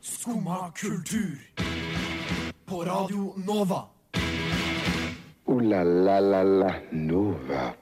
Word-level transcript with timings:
Skumma 0.00 0.70
kultur. 0.76 1.38
På 2.66 2.84
Radio 2.84 3.34
Nova. 3.46 3.84
O-la-la-la-la 5.44 6.74
Nova. 6.90 7.72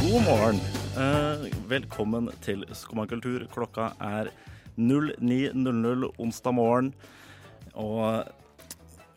God 0.00 0.22
morgen. 0.26 0.60
Eh, 0.96 1.46
velkommen 1.68 2.28
til 2.44 2.64
Skumma 2.72 3.06
kultur. 3.06 3.46
Klokka 3.54 3.90
er 4.00 4.30
09.00 4.76 6.10
onsdag 6.18 6.54
morgen. 6.54 6.92
Og 7.74 8.24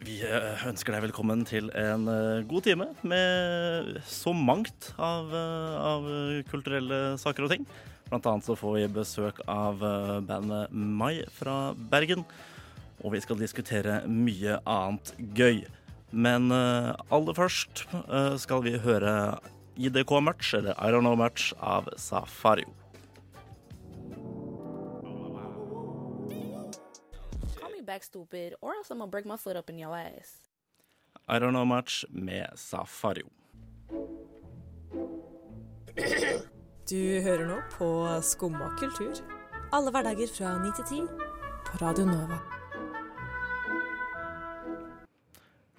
vi 0.07 0.21
eh, 0.23 0.65
ønsker 0.69 0.95
deg 0.95 1.09
velkommen 1.09 1.45
til 1.49 1.69
en 1.75 2.07
eh, 2.07 2.47
god 2.47 2.67
time 2.69 2.89
med 3.03 3.99
så 4.07 4.33
mangt 4.33 4.93
av, 4.97 5.31
av 5.35 6.09
kulturelle 6.51 7.17
saker 7.19 7.49
og 7.49 7.57
ting. 7.57 7.67
Blant 8.09 8.25
annet 8.25 8.45
så 8.45 8.55
får 8.57 8.73
vi 8.73 8.87
besøk 8.89 9.39
av 9.45 9.83
eh, 9.85 10.15
bandet 10.25 10.71
Mai 10.73 11.21
fra 11.29 11.75
Bergen. 11.91 12.25
Og 13.05 13.13
vi 13.13 13.21
skal 13.21 13.37
diskutere 13.39 14.01
mye 14.09 14.57
annet 14.65 15.13
gøy. 15.37 15.61
Men 16.09 16.49
eh, 16.51 16.95
aller 17.13 17.37
først 17.37 17.85
eh, 17.93 18.33
skal 18.41 18.65
vi 18.65 18.73
høre 18.81 19.37
IDK 19.77 20.15
Match, 20.25 20.55
eller 20.57 20.73
I 20.73 20.89
Don't 20.89 21.05
Know 21.05 21.15
Match, 21.15 21.53
av 21.61 21.87
Safario. 22.01 22.73
Call 27.61 27.71
me 27.77 27.81
back 27.85 28.03
stupid, 28.03 28.55
or 28.59 28.73
else 28.73 28.89
I'm 28.89 28.97
gonna 28.97 29.11
break 29.11 29.25
my 29.25 29.37
foot 29.37 29.55
up 29.55 29.69
in 29.69 29.77
your 29.77 29.95
ass. 29.95 30.49
I 31.27 31.37
Don't 31.37 31.53
Know 31.53 31.65
Match 31.65 32.05
med 32.09 32.49
Safario. 32.55 33.29
Du 36.89 37.21
hører 37.21 37.43
nå 37.45 37.59
på 37.75 37.87
Skumma 38.25 38.71
kultur. 38.79 39.19
Alle 39.75 39.91
hverdager 39.93 40.31
fra 40.33 40.55
9 40.57 40.71
til 40.79 41.03
10 41.03 41.27
på 41.67 41.81
Radio 41.83 42.07
Nova. 42.07 42.39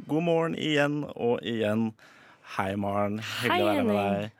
God 0.06 0.22
morgen 0.22 0.54
igjen 0.54 1.00
og 1.10 1.42
igjen. 1.42 1.88
Hei, 2.54 2.76
Maren. 2.78 3.18
Hyggelig 3.40 3.64
å 3.64 3.72
være 3.72 3.88
med 3.88 3.98
deg. 3.98 4.38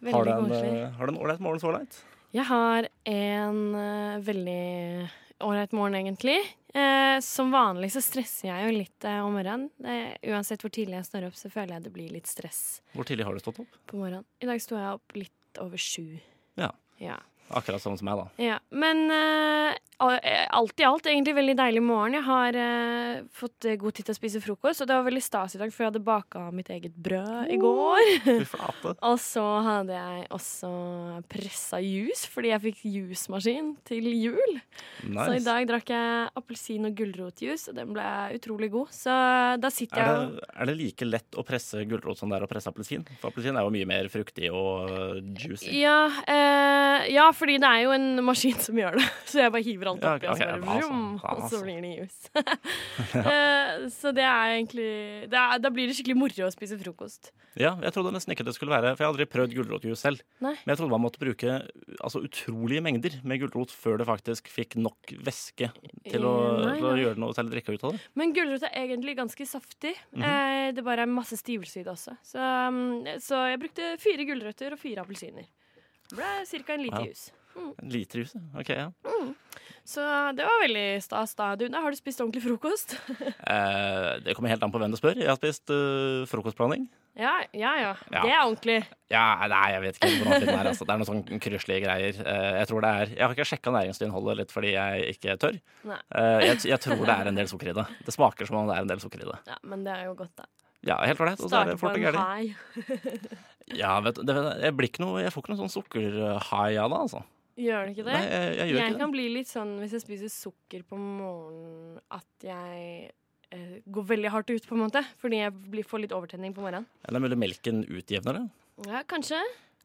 Veldig 0.00 0.18
Har 0.18 0.28
du 0.28 0.32
en, 0.34 0.52
eh, 0.58 0.92
har 0.98 1.06
du 1.06 1.14
en 1.14 1.22
ålreit 1.22 1.40
morgen 1.40 1.64
så 1.64 1.72
langt? 1.72 2.02
Jeg 2.36 2.44
har 2.52 2.90
en 3.14 3.64
uh, 3.74 4.20
veldig 4.20 5.08
ålreit 5.40 5.72
morgen, 5.72 5.96
egentlig. 6.02 6.36
Eh, 6.74 7.20
som 7.20 7.50
vanlig 7.50 7.90
så 7.92 8.00
stresser 8.04 8.46
jeg 8.46 8.68
jo 8.68 8.76
litt 8.76 9.04
eh, 9.08 9.18
om 9.24 9.34
morgenen. 9.34 9.70
Eh, 9.82 10.12
uansett 10.30 10.62
hvor 10.62 10.70
tidlig 10.70 11.00
jeg 11.00 11.08
står 11.08 11.26
opp, 11.26 11.38
så 11.38 11.50
føler 11.50 11.78
jeg 11.78 11.88
det 11.88 11.92
blir 11.96 12.12
litt 12.14 12.30
stress 12.30 12.78
Hvor 12.94 13.08
tidlig 13.08 13.26
har 13.26 13.34
du 13.34 13.42
stått 13.42 13.64
opp? 13.64 13.80
på 13.90 13.98
morgenen. 13.98 14.28
I 14.38 14.46
dag 14.46 14.62
sto 14.62 14.76
jeg 14.78 15.00
opp 15.00 15.16
litt 15.18 15.34
over 15.58 15.78
sju. 15.78 16.18
Ja. 16.54 16.74
Ja. 16.96 17.22
Akkurat 17.50 17.82
sånn 17.82 17.98
som 17.98 18.06
meg, 18.06 18.20
da. 18.20 18.26
ja. 18.42 18.58
Men 18.70 19.06
uh, 19.10 19.74
al- 20.00 20.20
alt 20.60 20.80
i 20.80 20.84
alt 20.86 21.06
egentlig 21.10 21.34
veldig 21.36 21.56
deilig 21.58 21.82
morgen. 21.82 22.14
Jeg 22.18 22.24
har 22.28 22.56
uh, 22.56 23.24
fått 23.36 23.66
god 23.80 23.96
tid 23.96 24.06
til 24.08 24.14
å 24.14 24.18
spise 24.18 24.42
frokost, 24.44 24.80
og 24.84 24.88
det 24.90 24.96
var 24.96 25.06
veldig 25.08 25.22
stas 25.24 25.56
i 25.56 25.60
dag, 25.60 25.72
for 25.74 25.82
jeg 25.84 25.90
hadde 25.92 26.02
baka 26.06 26.44
mitt 26.54 26.70
eget 26.72 26.94
brød 26.94 27.50
i 27.50 27.58
går. 27.60 28.12
Og 29.10 29.16
så 29.20 29.44
hadde 29.66 29.96
jeg 29.96 30.26
også 30.34 30.70
pressa 31.30 31.80
juice, 31.82 32.28
fordi 32.30 32.52
jeg 32.52 32.62
fikk 32.68 32.80
jusmaskin 32.90 33.72
til 33.88 34.06
jul. 34.14 34.56
Så 35.04 35.28
i 35.36 35.42
dag 35.44 35.66
drakk 35.68 35.90
jeg 35.92 36.30
appelsin- 36.38 36.86
og 36.88 36.94
gulrotjuice, 36.98 37.70
og 37.72 37.76
den 37.78 37.92
ble 37.96 38.06
utrolig 38.36 38.70
god. 38.72 38.92
Så 38.94 39.14
da 39.60 39.70
sitter 39.72 40.00
Er 40.00 40.10
jeg 40.10 40.30
det, 40.36 40.46
er 40.54 40.70
det 40.70 40.76
like 40.80 41.08
lett 41.08 41.38
å 41.40 41.44
presse 41.46 41.82
gulrot 41.90 42.18
som 42.20 42.30
det 42.32 42.38
er 42.40 42.46
å 42.46 42.50
presse 42.50 42.70
appelsin? 42.70 43.04
For 43.20 43.30
appelsin 43.32 43.58
er 43.58 43.66
jo 43.66 43.74
mye 43.74 43.88
mer 43.90 44.08
fruktig 44.12 44.50
og 44.54 45.20
juicy. 45.40 45.72
ja, 45.80 45.98
uh, 46.08 46.98
ja, 47.10 47.28
fordi 47.40 47.56
det 47.62 47.68
er 47.70 47.82
jo 47.86 47.94
en 47.96 48.08
maskin 48.26 48.58
som 48.60 48.78
gjør 48.78 48.98
det. 49.00 49.06
Så 49.30 49.40
jeg 49.42 49.52
bare 49.54 49.64
hiver 49.66 49.90
alt 49.94 50.04
Ja, 50.04 50.14
okay, 50.18 50.28
og 50.30 50.38
så 50.38 50.48
vroom, 50.60 51.04
og 51.24 51.42
så 51.50 51.60
blir 51.64 51.80
det 51.84 51.92
juice. 51.98 52.30
Eh, 53.30 53.86
så 53.92 54.10
det 54.14 54.22
er 54.24 54.52
egentlig 54.56 54.86
det 55.30 55.38
er, 55.38 55.58
Da 55.62 55.70
blir 55.72 55.88
det 55.88 55.94
skikkelig 55.96 56.16
moro 56.18 56.46
å 56.46 56.50
spise 56.52 56.76
frokost. 56.80 57.30
Ja, 57.58 57.72
jeg 57.82 57.92
trodde 57.94 58.12
nesten 58.14 58.32
ikke 58.34 58.44
det 58.46 58.54
skulle 58.54 58.72
være 58.72 58.92
For 58.94 59.02
jeg 59.02 59.08
har 59.08 59.12
aldri 59.14 59.26
prøvd 59.30 59.54
gulrotjuice 59.56 59.98
selv. 59.98 60.22
Nei. 60.44 60.52
Men 60.62 60.72
jeg 60.72 60.80
trodde 60.80 60.94
man 60.94 61.02
måtte 61.04 61.20
bruke 61.22 61.56
altså, 61.98 62.22
utrolige 62.26 62.82
mengder 62.84 63.16
med 63.26 63.42
gulrot 63.42 63.74
før 63.74 63.98
det 64.00 64.06
faktisk 64.08 64.50
fikk 64.52 64.76
nok 64.80 65.14
væske 65.26 65.70
til 66.10 66.26
å, 66.28 66.34
Eh, 66.40 66.64
nei, 66.66 66.76
til 66.78 66.88
å 66.90 66.96
gjøre 67.00 67.20
noe 67.22 67.36
særlig 67.36 67.56
drikke 67.56 67.74
ut 67.76 67.86
av 67.88 67.96
det. 67.96 68.02
Men 68.18 68.34
gulrot 68.36 68.66
er 68.68 68.76
egentlig 68.84 69.16
ganske 69.18 69.46
saftig. 69.50 69.94
Mhm. 70.14 70.26
eh, 70.30 70.66
det 70.76 70.84
bare 70.86 71.06
er 71.06 71.10
masse 71.10 71.38
stivelse 71.40 71.80
i 71.80 71.86
det 71.86 71.92
også. 71.94 72.16
Så, 72.26 72.38
um, 72.68 73.04
så 73.22 73.42
jeg 73.50 73.60
brukte 73.62 73.94
fire 74.02 74.26
gulrøtter 74.28 74.76
og 74.76 74.80
fire 74.82 75.02
appelsiner. 75.04 75.48
Det 76.10 76.18
ble 76.18 76.64
ca. 76.66 76.74
en 76.74 76.82
liter 76.86 76.98
Ja. 77.00 77.06
juice. 77.06 77.30
En 77.82 77.90
liter 77.90 78.20
jus, 78.22 78.32
ok, 78.56 78.68
ja. 78.70 78.90
Så 79.90 80.00
det 80.36 80.44
var 80.46 80.60
veldig 80.62 81.02
stas. 81.02 81.32
da. 81.34 81.48
Du, 81.58 81.64
da 81.68 81.80
har 81.82 81.90
du 81.90 81.96
spist 81.98 82.20
ordentlig 82.22 82.42
frokost? 82.44 82.94
Eh, 83.50 84.20
det 84.22 84.34
kommer 84.36 84.52
helt 84.52 84.62
an 84.62 84.70
på 84.70 84.78
hvem 84.78 84.92
du 84.92 84.96
spør. 85.00 85.16
Jeg 85.18 85.26
har 85.26 85.36
spist 85.40 85.70
uh, 85.74 86.22
frokostblanding. 86.30 86.84
ja, 87.18 87.32
ja, 87.52 87.72
ja. 87.80 87.90
Ja. 88.12 88.22
Det 88.22 88.30
er 88.30 88.42
ordentlig. 88.44 88.76
Ja, 89.10 89.24
nei, 89.50 89.64
jeg 89.74 89.82
vet 89.82 89.98
ikke 89.98 90.10
hvordan 90.20 90.44
det 90.46 90.54
er. 90.54 90.68
Altså. 90.70 90.86
Det 90.86 90.94
er 90.94 91.00
noen 91.02 91.08
sånn 91.10 91.42
kruslige 91.42 91.82
greier. 91.82 92.20
Uh, 92.22 92.52
jeg 92.60 92.70
tror 92.70 92.84
det 92.86 92.92
er 93.00 93.12
Jeg 93.16 93.24
har 93.24 93.34
ikke 93.34 93.48
sjekka 93.50 93.74
næringsinnholdet 93.74 94.38
litt 94.44 94.54
fordi 94.54 94.72
jeg 94.76 95.16
ikke 95.16 95.36
tør. 95.42 95.58
Eh, 95.90 96.40
jeg, 96.46 96.62
jeg 96.70 96.80
tror 96.86 97.02
det 97.02 97.16
er 97.18 97.32
en 97.32 97.40
del 97.42 97.50
sukker 97.50 97.72
i 97.72 97.76
det. 97.80 97.86
Det 98.06 98.14
smaker 98.14 98.46
som 98.46 98.60
om 98.62 98.70
det 98.70 98.78
er 98.78 98.86
en 98.86 98.92
del 98.94 99.02
sukker 99.02 99.24
i 99.26 99.30
det. 99.32 99.38
Ja, 99.50 99.58
Men 99.66 99.82
det 99.88 99.96
er 99.96 100.04
jo 100.06 100.14
godt, 100.22 100.36
da. 100.38 100.46
Ja, 100.86 101.00
helt 101.04 101.20
ålreit. 101.20 101.42
Og 101.44 101.50
så 101.52 101.58
er 101.64 101.72
det 101.72 101.74
på 101.80 101.88
fort 101.88 101.98
og 101.98 101.98
en 101.98 102.06
gærent. 102.06 103.26
Ja, 103.78 103.92
vet 104.04 104.18
du, 104.18 104.24
det, 104.28 104.36
jeg, 104.64 104.74
blir 104.78 104.90
ikke 104.90 105.04
noe, 105.04 105.20
jeg 105.22 105.32
får 105.34 105.44
ikke 105.44 105.52
noe 105.54 105.62
sånn 105.62 105.74
sukkerhai 105.76 106.72
av 106.80 106.90
det, 106.92 107.00
altså. 107.06 107.22
Gjør 107.60 107.86
det 107.86 107.94
ikke 107.94 108.06
det? 108.06 108.16
Nei, 108.16 108.26
jeg, 108.26 108.50
jeg 108.50 108.58
jeg 108.58 108.76
ikke 108.76 108.92
det. 108.94 109.00
kan 109.02 109.14
bli 109.14 109.24
litt 109.34 109.50
sånn 109.50 109.72
hvis 109.82 109.96
jeg 109.96 110.04
spiser 110.04 110.32
sukker 110.32 110.84
på 110.88 110.98
morgenen, 111.00 111.98
at 112.16 112.46
jeg 112.46 113.10
eh, 113.52 113.74
går 113.92 114.06
veldig 114.14 114.32
hardt 114.32 114.52
ut, 114.54 114.68
på 114.68 114.76
en 114.78 114.84
måte. 114.86 115.02
Fordi 115.20 115.42
jeg 115.42 115.54
blir, 115.74 115.86
får 115.86 116.04
litt 116.06 116.14
overtenning 116.16 116.54
på 116.56 116.64
morgenen. 116.64 116.88
Eller 117.04 117.18
er 117.18 117.20
det 117.20 117.26
mulig 117.28 117.40
melken 117.42 117.82
utjevner 117.84 118.38
det? 118.38 118.44
Ja, 118.88 119.02
kanskje. 119.08 119.40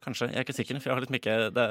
Kanskje. 0.06 0.30
Jeg 0.32 0.40
er 0.40 0.48
ikke 0.48 0.56
sikker, 0.56 0.80
for 0.80 0.92
jeg 0.92 0.96
har 0.96 1.06
litt 1.06 1.56
det, 1.56 1.68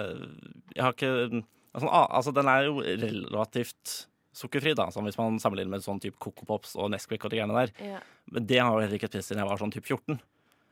Jeg 0.75 0.83
har 0.85 0.97
ikke 0.97 1.45
altså, 1.73 1.89
altså, 1.89 2.35
den 2.35 2.51
er 2.51 2.69
jo 2.69 2.83
relativt 2.83 3.95
sukkerfri, 4.35 4.75
da, 4.75 4.89
sånn 4.91 5.07
hvis 5.07 5.19
man 5.19 5.39
sammenligner 5.43 5.77
med 5.77 5.85
sånn 5.85 6.01
type 6.03 6.19
Coco 6.23 6.47
Pops 6.49 6.75
og 6.75 6.91
Nesquik 6.91 7.23
og 7.23 7.31
de 7.31 7.39
greiene 7.39 7.55
der. 7.55 7.75
Ja. 7.95 8.01
Men 8.35 8.49
det 8.51 8.59
har 8.59 8.73
jeg 8.75 8.89
heller 8.89 8.99
ikke 8.99 9.13
spist 9.13 9.31
siden 9.31 9.45
jeg 9.45 9.51
var 9.53 9.63
sånn 9.63 9.75
type 9.75 9.87
14. 9.87 10.19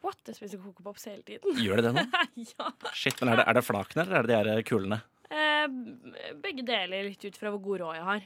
What? 0.03 0.19
Jeg 0.27 0.35
spiser 0.39 0.59
Coco 0.63 0.83
Pops 0.87 1.05
hele 1.07 1.23
tiden. 1.27 1.57
Gjør 1.63 1.79
det 1.83 1.85
det 1.89 1.95
nå? 1.95 2.05
ja. 2.59 2.69
Shit, 2.99 3.21
men 3.23 3.33
er 3.35 3.43
det, 3.43 3.47
er 3.53 3.59
det 3.61 3.65
flakene, 3.67 4.05
eller 4.07 4.19
er 4.19 4.29
det 4.29 4.37
de 4.49 4.55
her 4.57 4.63
kulene? 4.67 5.01
Eh, 5.33 5.67
begge 6.43 6.65
deler, 6.69 7.07
litt 7.09 7.25
ut 7.25 7.39
fra 7.41 7.53
hvor 7.55 7.63
god 7.65 7.85
råd 7.85 7.95
jeg 8.01 8.07
har. 8.11 8.25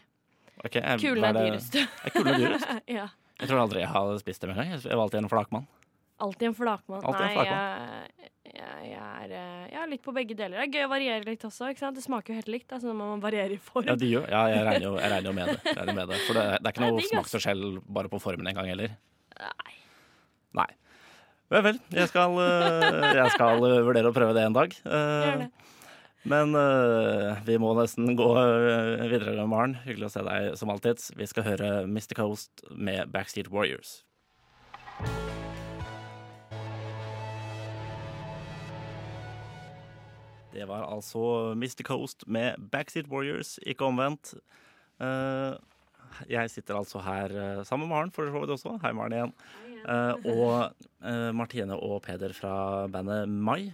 Okay, 0.64 0.80
jeg- 0.80 1.02
Kulene 1.04 1.28
er 1.28 1.36
det- 1.36 1.46
dyrest. 1.50 1.76
Er 1.76 2.14
kulene 2.16 2.38
dyrest? 2.40 2.70
ja. 2.98 3.08
Jeg 3.36 3.50
tror 3.50 3.60
aldri 3.66 3.82
jeg 3.84 3.90
har 3.92 4.14
spist 4.22 4.40
dem 4.40 4.54
engang. 4.54 4.70
Jeg 4.80 4.96
var 4.96 5.02
alltid 5.04 5.20
en 5.20 5.28
flakmann. 5.28 5.66
Alltid 6.24 6.46
en 6.48 6.54
flakmann. 6.56 7.02
Alltid 7.04 7.26
en 7.26 7.34
flakmann. 7.36 7.58
jeg, 8.16 8.30
jeg, 8.56 8.86
jeg 8.88 8.94
er 8.96 9.34
eh, 9.36 9.66
jeg 9.74 9.80
er 9.82 9.90
litt 9.90 10.02
på 10.06 10.14
begge 10.16 10.32
deler. 10.38 10.56
Det 10.56 10.64
er 10.64 10.72
gøy 10.78 10.86
å 10.86 10.92
variere 10.94 11.26
litt 11.28 11.44
også. 11.44 11.68
ikke 11.74 11.82
sant? 11.84 11.98
Det 12.00 12.04
smaker 12.06 12.32
jo 12.32 12.38
helt 12.40 12.48
likt, 12.54 12.72
Altså 12.72 12.88
når 12.88 12.96
man 13.02 13.20
varierer 13.20 13.52
i 13.52 13.58
form. 13.60 13.84
Ja, 13.90 13.98
de 14.00 14.08
gjør. 14.08 14.24
Ja, 14.32 14.46
jeg 14.48 14.64
regner 14.64 14.86
jo, 14.88 14.94
regner 14.96 15.28
jo 15.28 15.34
med 15.36 15.50
det. 15.52 15.74
Regner 15.76 15.98
med 16.00 16.08
det. 16.14 16.22
For 16.24 16.38
det, 16.40 16.46
det 16.64 16.70
er 16.70 16.72
ikke 16.72 16.88
noe 16.88 17.04
smaksforskjell 17.10 17.66
bare 18.00 18.08
på 18.16 18.22
formen 18.24 18.48
engang 18.48 18.70
heller. 18.72 18.96
Nei. 19.44 19.74
Nei. 20.62 20.68
Vel, 21.46 21.62
vel. 21.62 21.80
Jeg 21.94 22.08
skal, 22.10 22.34
øh, 22.42 23.04
jeg 23.14 23.30
skal 23.36 23.62
øh, 23.62 23.84
vurdere 23.86 24.10
å 24.10 24.14
prøve 24.16 24.34
det 24.34 24.46
en 24.46 24.56
dag. 24.56 24.72
Eh. 24.84 25.46
Men 26.26 26.56
vi 27.46 27.54
må 27.62 27.70
nesten 27.78 28.16
gå 28.18 28.26
videre, 28.34 29.36
med 29.38 29.46
Maren. 29.52 29.76
Hyggelig 29.84 30.08
å 30.08 30.14
se 30.16 30.24
deg 30.26 30.56
som 30.58 30.72
alltid. 30.74 31.04
Vi 31.14 31.28
skal 31.30 31.46
høre 31.46 31.68
Mr. 31.86 32.16
Coast 32.18 32.66
med 32.74 33.12
Backstreet 33.14 33.52
Warriors. 33.54 34.00
Det 40.56 40.66
var 40.66 40.88
altså 40.88 41.52
Mr. 41.54 41.82
Coast 41.86 42.24
med 42.26 42.58
Backstreet 42.72 43.06
Warriors, 43.12 43.58
ikke 43.62 43.86
omvendt. 43.86 44.34
Eh, 44.98 45.54
jeg 46.32 46.50
sitter 46.50 46.78
altså 46.78 47.02
her 47.04 47.32
eh, 47.36 47.64
sammen 47.68 47.88
med 47.88 47.94
Maren, 47.94 48.12
for 48.14 48.30
så 48.30 48.40
vidt 48.40 48.54
også. 48.54 48.78
Hei, 48.82 48.92
Maren 48.96 49.12
igjen. 49.12 49.34
Eh, 49.36 49.75
og 49.86 50.72
eh, 51.06 51.30
Martine 51.36 51.76
og 51.78 52.00
Peder 52.06 52.34
fra 52.36 52.86
bandet 52.90 53.28
Mai. 53.30 53.72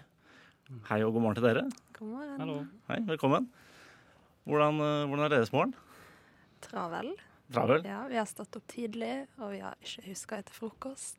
Hei 0.88 1.00
og 1.04 1.14
god 1.14 1.24
morgen 1.24 1.38
til 1.38 1.46
dere. 1.46 1.64
God 1.96 2.14
morgen. 2.14 2.70
Hei, 2.88 2.98
velkommen. 3.08 3.48
Hvordan, 4.48 4.80
eh, 4.82 5.06
hvordan 5.08 5.24
er 5.24 5.32
deres 5.36 5.52
morgen? 5.52 5.74
Travel. 6.62 7.12
Travel? 7.52 7.84
Ja, 7.86 8.02
vi 8.08 8.16
har 8.20 8.28
stått 8.28 8.56
opp 8.58 8.68
tidlig, 8.70 9.26
og 9.38 9.54
vi 9.54 9.62
har 9.62 9.76
ikke 9.80 10.04
huska 10.10 10.38
etter 10.42 10.56
frokost. 10.56 11.18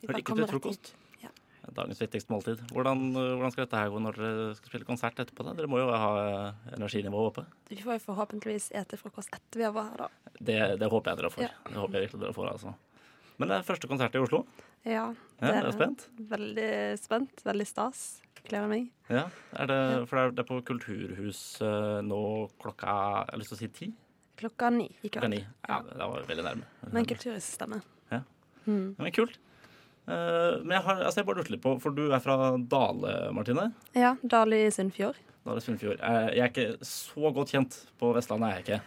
Vi 0.00 0.06
Har 0.06 0.14
bare 0.14 0.22
ikke 0.22 0.36
rett 0.40 0.68
hit. 0.70 0.92
Ja. 1.22 1.30
Dagens 1.76 2.00
viktigste 2.02 2.32
måltid. 2.32 2.62
Hvordan, 2.74 3.10
eh, 3.14 3.34
hvordan 3.36 3.52
skal 3.54 3.66
dette 3.66 3.78
her 3.78 3.90
gå 3.90 4.00
når 4.02 4.18
dere 4.18 4.54
skal 4.58 4.72
spille 4.72 4.88
konsert 4.88 5.18
etterpå? 5.22 5.44
da? 5.46 5.54
Dere 5.54 5.70
må 5.70 5.78
jo 5.78 5.90
ha 5.90 6.12
eh, 6.22 6.72
energinivået 6.78 7.30
oppe. 7.30 7.46
Vi 7.70 7.82
får 7.82 8.00
jo 8.00 8.06
forhåpentligvis 8.10 8.72
ete 8.74 8.98
frokost 8.98 9.30
etter 9.30 9.62
vi 9.62 9.68
har 9.68 9.76
vært 9.76 9.92
her, 9.94 10.08
da. 10.08 10.34
Det, 10.40 10.58
det 10.82 10.90
håper 10.90 11.12
jeg 11.12 11.22
dere 11.22 11.30
får. 11.30 11.46
Ja. 11.46 11.52
Det 11.68 11.78
håper 11.78 11.98
jeg 11.98 12.08
virkelig 12.08 12.26
dere 12.26 12.34
får, 12.34 12.50
altså. 12.56 12.74
Men 13.42 13.50
det 13.50 13.56
er 13.58 13.66
første 13.66 13.88
konsert 13.90 14.14
i 14.14 14.20
Oslo. 14.22 14.44
Ja, 14.86 15.08
Ja, 15.42 15.48
jeg 15.50 15.64
er 15.66 15.72
spent. 15.74 16.04
Veldig 16.30 16.70
spent. 17.02 17.42
Veldig 17.46 17.66
stas. 17.66 18.02
gleder 18.46 18.68
meg. 18.70 18.88
Ja, 19.10 19.24
er 19.58 19.66
det, 19.70 19.78
For 20.10 20.18
det 20.18 20.22
er, 20.24 20.42
er 20.42 20.46
på 20.48 20.60
Kulturhus 20.66 21.40
eh, 21.62 22.00
nå 22.06 22.20
klokka 22.62 22.94
Jeg 23.26 23.32
har 23.34 23.38
lyst 23.42 23.52
til 23.52 23.58
å 23.58 23.60
si 23.60 23.68
ti? 23.74 23.88
Klokka 24.38 24.70
ni 24.74 24.86
i 25.02 25.10
Klokka 25.10 25.28
ni. 25.30 25.40
Ja, 25.68 25.80
det 25.86 25.98
var 26.14 26.24
veldig 26.30 26.44
nærme. 26.46 26.66
Men. 26.90 27.06
Kulturhuset 27.06 27.50
stemmer. 27.58 27.82
Ja. 28.10 28.22
Mm. 28.66 28.94
Men 28.98 29.12
kult. 29.14 29.36
Eh, 30.06 30.62
men 30.62 30.74
jeg, 30.78 30.82
har, 30.86 31.02
altså 31.06 31.20
jeg 31.22 31.28
bare 31.28 31.42
lurte 31.42 31.54
litt 31.54 31.62
på, 31.62 31.76
for 31.82 31.94
du 31.94 32.08
er 32.10 32.22
fra 32.22 32.38
Dale, 32.58 33.12
Martine? 33.34 33.68
Ja, 33.98 34.14
Dali 34.22 34.64
Sunnfjord. 34.74 35.18
Dale 35.46 35.62
Sunnfjord. 35.62 35.98
Eh, 36.02 36.28
jeg 36.38 36.42
er 36.46 36.50
ikke 36.54 36.86
så 36.86 37.30
godt 37.34 37.54
kjent 37.54 37.78
på 37.98 38.10
Vestlandet, 38.16 38.48
er 38.48 38.58
jeg 38.58 38.66
ikke. 38.66 38.80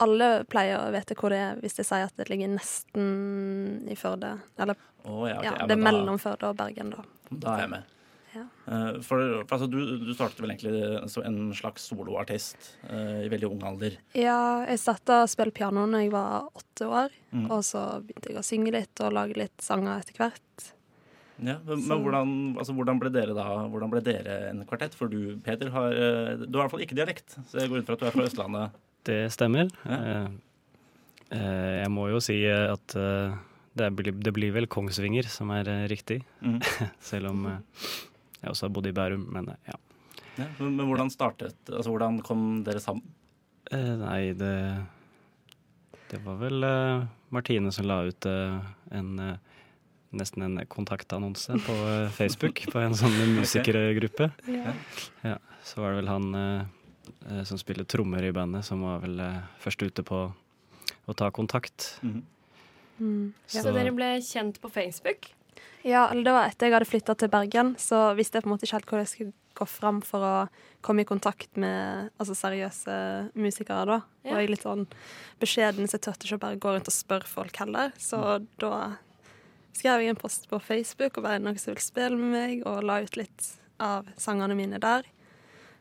Alle 0.00 0.30
pleier 0.50 0.80
å 0.80 0.90
vite 0.94 1.16
hvor 1.18 1.34
det 1.34 1.40
er 1.44 1.62
hvis 1.62 1.78
de 1.78 1.86
sier 1.86 2.08
at 2.08 2.16
det 2.18 2.28
ligger 2.30 2.52
nesten 2.54 3.88
i 3.90 3.96
Førde. 3.98 4.36
Eller 4.60 4.76
oh, 5.04 5.24
ja, 5.28 5.38
okay. 5.38 5.48
ja, 5.50 5.56
det 5.68 5.76
er 5.76 5.82
mellom 5.88 6.20
Førde 6.22 6.52
og 6.52 6.60
Bergen, 6.60 6.94
da. 6.96 7.06
Da 7.30 7.56
er 7.56 7.66
jeg 7.66 7.74
med. 7.76 7.96
Ja. 8.30 8.44
Eh, 8.70 9.00
for 9.02 9.42
for 9.42 9.56
altså, 9.56 9.66
du, 9.70 9.78
du 10.06 10.12
startet 10.14 10.42
vel 10.42 10.52
egentlig 10.54 11.10
som 11.10 11.24
en 11.26 11.38
slags 11.56 11.88
soloartist 11.90 12.68
uh, 12.86 13.24
i 13.24 13.30
veldig 13.32 13.48
ung 13.50 13.64
alder. 13.66 13.96
Ja, 14.14 14.62
jeg 14.68 14.82
starta 14.82 15.24
å 15.24 15.30
spille 15.30 15.54
piano 15.54 15.86
da 15.90 16.02
jeg 16.04 16.12
var 16.14 16.50
åtte 16.54 16.90
år. 16.90 17.16
Mm. 17.34 17.48
Og 17.48 17.64
så 17.66 17.82
begynte 18.04 18.32
jeg 18.32 18.40
å 18.40 18.46
synge 18.46 18.74
litt 18.76 19.02
og 19.02 19.16
lage 19.16 19.38
litt 19.38 19.64
sanger 19.64 19.98
etter 19.98 20.20
hvert. 20.20 20.70
Ja, 21.40 21.56
men, 21.64 21.80
men 21.88 22.02
hvordan, 22.04 22.32
altså, 22.60 22.74
hvordan 22.76 22.98
ble 23.00 23.08
dere 23.14 23.32
da 23.32 23.46
Hvordan 23.72 23.88
ble 23.88 24.02
dere 24.04 24.34
en 24.50 24.60
kvartett? 24.68 24.92
For 24.96 25.08
du, 25.08 25.38
Peter, 25.40 25.70
har 25.72 25.94
eh, 25.96 26.42
Du 26.42 26.58
har 26.58 26.60
i 26.60 26.64
hvert 26.66 26.74
fall 26.74 26.84
ikke 26.84 26.98
dialekt, 26.98 27.38
så 27.48 27.62
jeg 27.62 27.72
går 27.72 27.80
ut 27.80 27.88
fra 27.88 27.96
at 27.96 28.02
du 28.02 28.08
er 28.10 28.16
fra 28.16 28.26
Østlandet. 28.28 28.80
Det 29.08 29.20
stemmer. 29.32 29.70
Ja. 29.84 29.98
Eh, 30.00 30.26
eh, 31.36 31.76
jeg 31.82 31.92
må 31.94 32.08
jo 32.12 32.20
si 32.24 32.38
at 32.48 32.96
eh, 32.98 33.36
det, 33.78 33.90
blir, 33.96 34.12
det 34.12 34.32
blir 34.36 34.52
vel 34.56 34.68
Kongsvinger 34.70 35.28
som 35.30 35.52
er 35.54 35.68
eh, 35.70 35.86
riktig. 35.90 36.20
Mm. 36.44 36.58
Selv 37.10 37.32
om 37.32 37.46
eh, 37.48 37.86
jeg 38.40 38.52
også 38.52 38.68
har 38.68 38.74
bodd 38.76 38.90
i 38.90 38.96
Bærum, 38.96 39.26
men 39.32 39.52
eh, 39.54 39.70
ja. 39.70 39.78
Ja, 40.38 40.46
men, 40.60 40.76
men 40.78 40.86
hvordan 40.86 41.10
startet 41.12 41.58
Altså, 41.68 41.90
hvordan 41.90 42.20
kom 42.24 42.62
dere 42.64 42.80
sammen? 42.80 43.04
Eh, 43.70 43.94
nei, 44.00 44.32
det 44.38 44.54
Det 46.10 46.20
var 46.24 46.38
vel 46.40 46.64
eh, 46.64 47.02
Martine 47.34 47.72
som 47.74 47.88
la 47.90 48.02
ut 48.08 48.26
eh, 48.30 48.60
en 48.96 49.10
eh, 49.18 49.38
Nesten 50.10 50.42
en 50.42 50.56
kontaktannonse 50.66 51.54
på 51.62 51.74
Facebook 52.16 52.64
på 52.72 52.80
en 52.82 52.96
sånn 52.98 53.14
musikergruppe. 53.36 54.26
Ja. 54.50 54.72
Ja, 55.22 55.36
så 55.62 55.84
var 55.84 55.92
det 55.92 56.00
vel 56.00 56.10
han 56.10 56.26
eh, 57.28 57.42
som 57.48 57.58
spiller 57.60 57.84
trommer 57.88 58.24
i 58.24 58.32
bandet, 58.32 58.64
som 58.66 58.82
var 58.86 59.02
vel 59.04 59.20
eh, 59.20 59.40
først 59.62 59.82
ute 59.82 60.04
på 60.06 60.22
å 61.08 61.16
ta 61.16 61.30
kontakt. 61.34 61.96
Mm. 62.02 62.22
Mm. 63.00 63.32
Så, 63.46 63.62
Så- 63.62 63.74
dere 63.74 63.92
ble 63.96 64.14
kjent 64.20 64.60
på 64.60 64.70
Facebook? 64.70 65.32
Ja, 65.82 66.08
eller 66.10 66.24
det 66.24 66.32
var 66.32 66.48
etter 66.48 66.68
jeg 66.68 66.74
hadde 66.76 66.88
flytta 66.90 67.14
til 67.16 67.30
Bergen, 67.32 67.74
så 67.80 68.14
visste 68.14 68.36
jeg 68.36 68.44
på 68.44 68.50
en 68.50 68.54
måte 68.54 68.66
ikke 68.66 68.76
helt 68.76 68.90
hvor 68.90 69.00
jeg 69.00 69.08
skulle 69.08 69.32
gå 69.56 69.66
fram 69.66 70.00
for 70.04 70.24
å 70.24 70.48
komme 70.84 71.02
i 71.02 71.08
kontakt 71.08 71.56
med 71.56 72.10
altså, 72.20 72.36
seriøse 72.36 72.96
musikere, 73.34 73.86
da. 73.88 74.00
Ja. 74.24 74.32
Og 74.32 74.36
jeg 74.36 74.44
er 74.44 74.52
litt 74.52 74.66
sånn 74.66 74.86
beskjeden, 75.40 75.88
så 75.88 75.96
jeg 75.96 76.04
turte 76.04 76.28
ikke 76.28 76.36
å 76.38 76.44
bare 76.44 76.60
gå 76.60 76.74
rundt 76.74 76.88
og 76.88 76.96
spørre 76.96 77.28
folk 77.28 77.56
heller. 77.56 77.92
Så 78.00 78.20
da 78.60 78.74
skrev 79.72 80.04
jeg 80.04 80.12
en 80.14 80.20
post 80.20 80.48
på 80.50 80.60
Facebook 80.60 81.16
og 81.16 81.24
bare 81.24 81.40
noen 81.42 81.58
som 81.60 81.72
vil 81.72 81.82
spille 81.82 82.16
med 82.16 82.32
meg, 82.34 82.66
og 82.68 82.84
la 82.84 83.00
ut 83.04 83.16
litt 83.16 83.50
av 83.80 84.08
sangene 84.20 84.56
mine 84.56 84.80
der. 84.82 85.08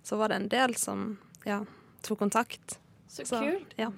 Så 0.10 0.18
var 0.18 0.32
det 0.34 0.40
en 0.42 0.48
del 0.50 0.74
som 0.82 1.04
ja, 1.46 1.60
tok 2.06 2.18
kontakt. 2.24 2.80
Så, 3.08 3.26
Så, 3.30 3.40
kult. 3.44 3.74
ja. 3.78 3.92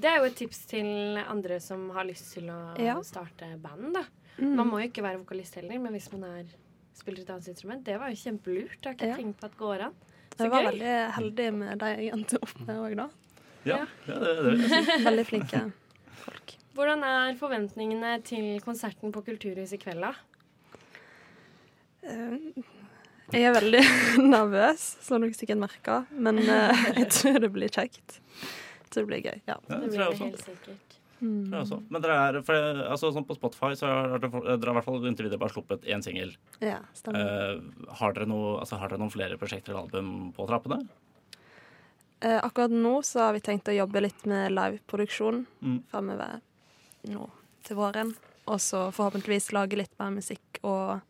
Det 0.00 0.08
er 0.08 0.16
jo 0.22 0.28
et 0.30 0.36
tips 0.38 0.62
til 0.70 1.18
andre 1.20 1.58
som 1.60 1.90
har 1.92 2.06
lyst 2.08 2.30
til 2.32 2.46
å 2.48 2.60
Ja. 2.80 2.94
starte 3.04 3.50
band, 3.60 3.92
da. 3.98 4.04
Mm. 4.38 4.54
Man 4.56 4.70
må 4.70 4.78
jo 4.80 4.88
ikke 4.88 5.02
være 5.04 5.20
vokalist 5.20 5.58
heller, 5.60 5.76
men 5.78 5.92
hvis 5.92 6.06
man 6.14 6.24
er, 6.24 6.46
spiller 6.96 7.20
et 7.26 7.30
annet 7.34 7.48
instrument 7.52 7.84
Det 7.84 7.98
var 8.00 8.08
jo 8.08 8.16
kjempelurt. 8.16 8.78
Jeg 8.80 8.88
har 8.88 8.94
ikke 8.96 9.08
Ja. 9.10 9.16
tenkt 9.16 9.36
på 9.40 9.44
at 9.44 9.52
det 9.52 9.58
går 9.60 9.80
an. 9.84 9.94
Så 10.38 10.44
Jeg 10.46 10.50
var 10.50 10.62
gøy. 10.62 10.70
veldig 10.70 11.12
heldig 11.18 11.52
med 11.54 11.78
de 11.78 11.86
jeg 11.96 12.12
endte 12.14 12.38
opp 12.42 12.60
med 12.66 12.76
òg, 12.76 12.96
da. 12.96 13.08
Ja, 13.66 13.76
Ja. 13.76 13.86
det, 14.06 14.16
det, 14.16 14.58
det. 14.58 15.04
Veldig 15.08 15.26
flinke 15.26 15.72
folk. 16.24 16.56
Hvordan 16.74 17.04
er 17.04 17.34
forventningene 17.36 18.22
til 18.24 18.60
konserten 18.64 19.12
på 19.12 19.22
Kulturhuset 19.26 19.74
i 19.74 19.76
kveld, 19.84 20.00
da? 20.00 20.14
Eh, 22.02 22.38
Jeg 23.32 23.46
er 23.48 23.54
veldig 23.56 23.80
nervøs, 24.36 24.84
som 25.04 25.22
dere 25.22 25.36
sikkert 25.38 25.60
merker, 25.62 26.06
men 26.12 26.38
uh, 26.44 26.84
jeg 26.98 27.08
tror 27.14 27.40
det 27.44 27.50
blir 27.54 27.68
kjekt. 27.72 28.20
Jeg 28.20 28.90
tror 28.94 29.04
det 29.04 29.10
blir 29.12 29.22
gøy. 29.28 29.40
Ja. 29.46 29.56
Ja, 29.68 29.76
Det 29.76 29.80
det 29.82 29.90
blir 29.90 30.06
det 30.10 30.18
helt 30.24 30.44
sikkert. 30.46 30.86
Mm. 31.20 31.50
Men 31.92 32.00
dere 32.00 32.14
er, 32.16 32.38
for, 32.46 32.56
jeg- 32.56 32.86
altså, 32.88 33.10
sånn 33.12 33.26
på 33.28 33.36
Spotify 33.36 33.74
så 33.76 33.90
har 33.92 34.22
dere, 34.22 34.56
dere 34.56 34.72
i 34.72 34.76
hvert 34.78 34.86
fall 34.86 35.02
inntil 35.04 35.26
videre 35.28 35.38
bare 35.42 35.52
sluppet 35.52 35.84
én 35.84 36.00
singel. 36.02 36.32
ja. 36.64 36.78
Eh, 37.12 37.60
har, 38.00 38.14
dere 38.16 38.26
noe- 38.30 38.56
altså, 38.62 38.78
har 38.80 38.88
dere 38.88 39.02
noen 39.02 39.12
flere 39.12 39.36
prosjekter 39.38 39.74
eller 39.74 39.84
album 39.84 40.32
på 40.32 40.46
trappene? 40.48 40.80
Uh, 42.24 42.38
akkurat 42.44 42.72
nå 42.72 42.98
så 43.04 43.20
har 43.26 43.32
vi 43.36 43.40
tenkt 43.44 43.68
å 43.68 43.76
jobbe 43.76 44.00
litt 44.04 44.26
med 44.28 44.52
liveproduksjon 44.52 45.44
Mm. 45.64 45.78
framover 45.92 46.40
nå 47.08 47.28
til 47.64 47.76
våren. 47.78 48.10
Og 48.50 48.58
så 48.60 48.86
forhåpentligvis 48.92 49.52
lage 49.56 49.76
litt 49.78 49.92
mer 50.00 50.10
musikk 50.16 50.58
og, 50.64 51.00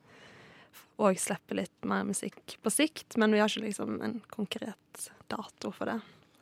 og 1.00 1.19
slippe 1.20 1.56
litt 1.56 1.88
mer 1.88 2.05
musikk 2.08 2.56
på 2.62 2.73
sikt. 2.73 3.17
Men 3.20 3.32
vi 3.32 3.41
har 3.41 3.50
ikke 3.50 3.67
liksom 3.67 4.00
en 4.05 4.19
konkret 4.32 5.06
dato 5.32 5.73
for 5.75 5.88
det 5.91 5.99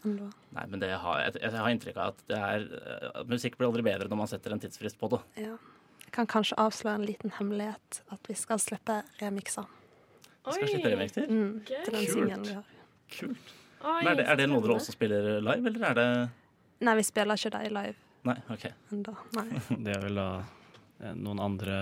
ennå. 0.07 0.29
Nei, 0.57 0.67
men 0.71 0.83
det 0.83 0.93
har, 1.03 1.21
jeg, 1.27 1.39
jeg 1.43 1.55
har 1.55 1.75
inntrykk 1.75 1.99
av 1.99 2.15
at 2.15 2.23
det 2.31 2.39
er, 2.39 2.67
eh, 2.79 3.09
at 3.23 3.31
musikk 3.31 3.59
blir 3.59 3.71
aldri 3.71 3.85
bedre 3.87 4.09
når 4.11 4.23
man 4.23 4.31
setter 4.31 4.55
en 4.55 4.63
tidsfrist 4.63 4.99
på 5.01 5.11
det. 5.15 5.23
Ja. 5.45 5.57
Jeg 6.09 6.15
kan 6.17 6.29
kanskje 6.31 6.57
avsløre 6.61 7.03
en 7.03 7.07
liten 7.07 7.35
hemmelighet. 7.37 8.03
At 8.15 8.31
vi 8.31 8.37
skal 8.39 8.61
slippe 8.63 9.03
remixer. 9.21 9.69
Vi 10.49 10.57
skal 10.57 10.71
slippe 10.73 10.93
remixer. 10.95 11.29
Mm, 11.29 11.63
Gøy. 11.69 11.81
til 11.85 11.97
den 11.99 12.07
singelen 12.09 12.47
vi 12.47 12.55
har. 12.57 12.75
Kult. 13.13 13.55
Oi, 13.79 14.03
Men 14.03 14.13
er 14.13 14.19
det, 14.19 14.27
er 14.27 14.39
det 14.41 14.47
noe 14.51 14.63
dere 14.65 14.75
også 14.75 14.93
spiller 14.95 15.27
live, 15.39 15.71
eller 15.71 15.85
er 15.87 15.99
det 15.99 16.09
Nei, 16.83 16.95
vi 16.99 17.05
spiller 17.07 17.39
ikke 17.39 17.53
det 17.55 17.69
live 17.71 17.95
Nei, 18.27 18.35
OK. 18.51 18.65
Nei. 18.91 19.45
Det 19.87 19.93
er 19.95 20.03
vel 20.03 20.19
da 20.19 20.27
eh, 20.43 21.15
noen 21.15 21.39
andre 21.45 21.77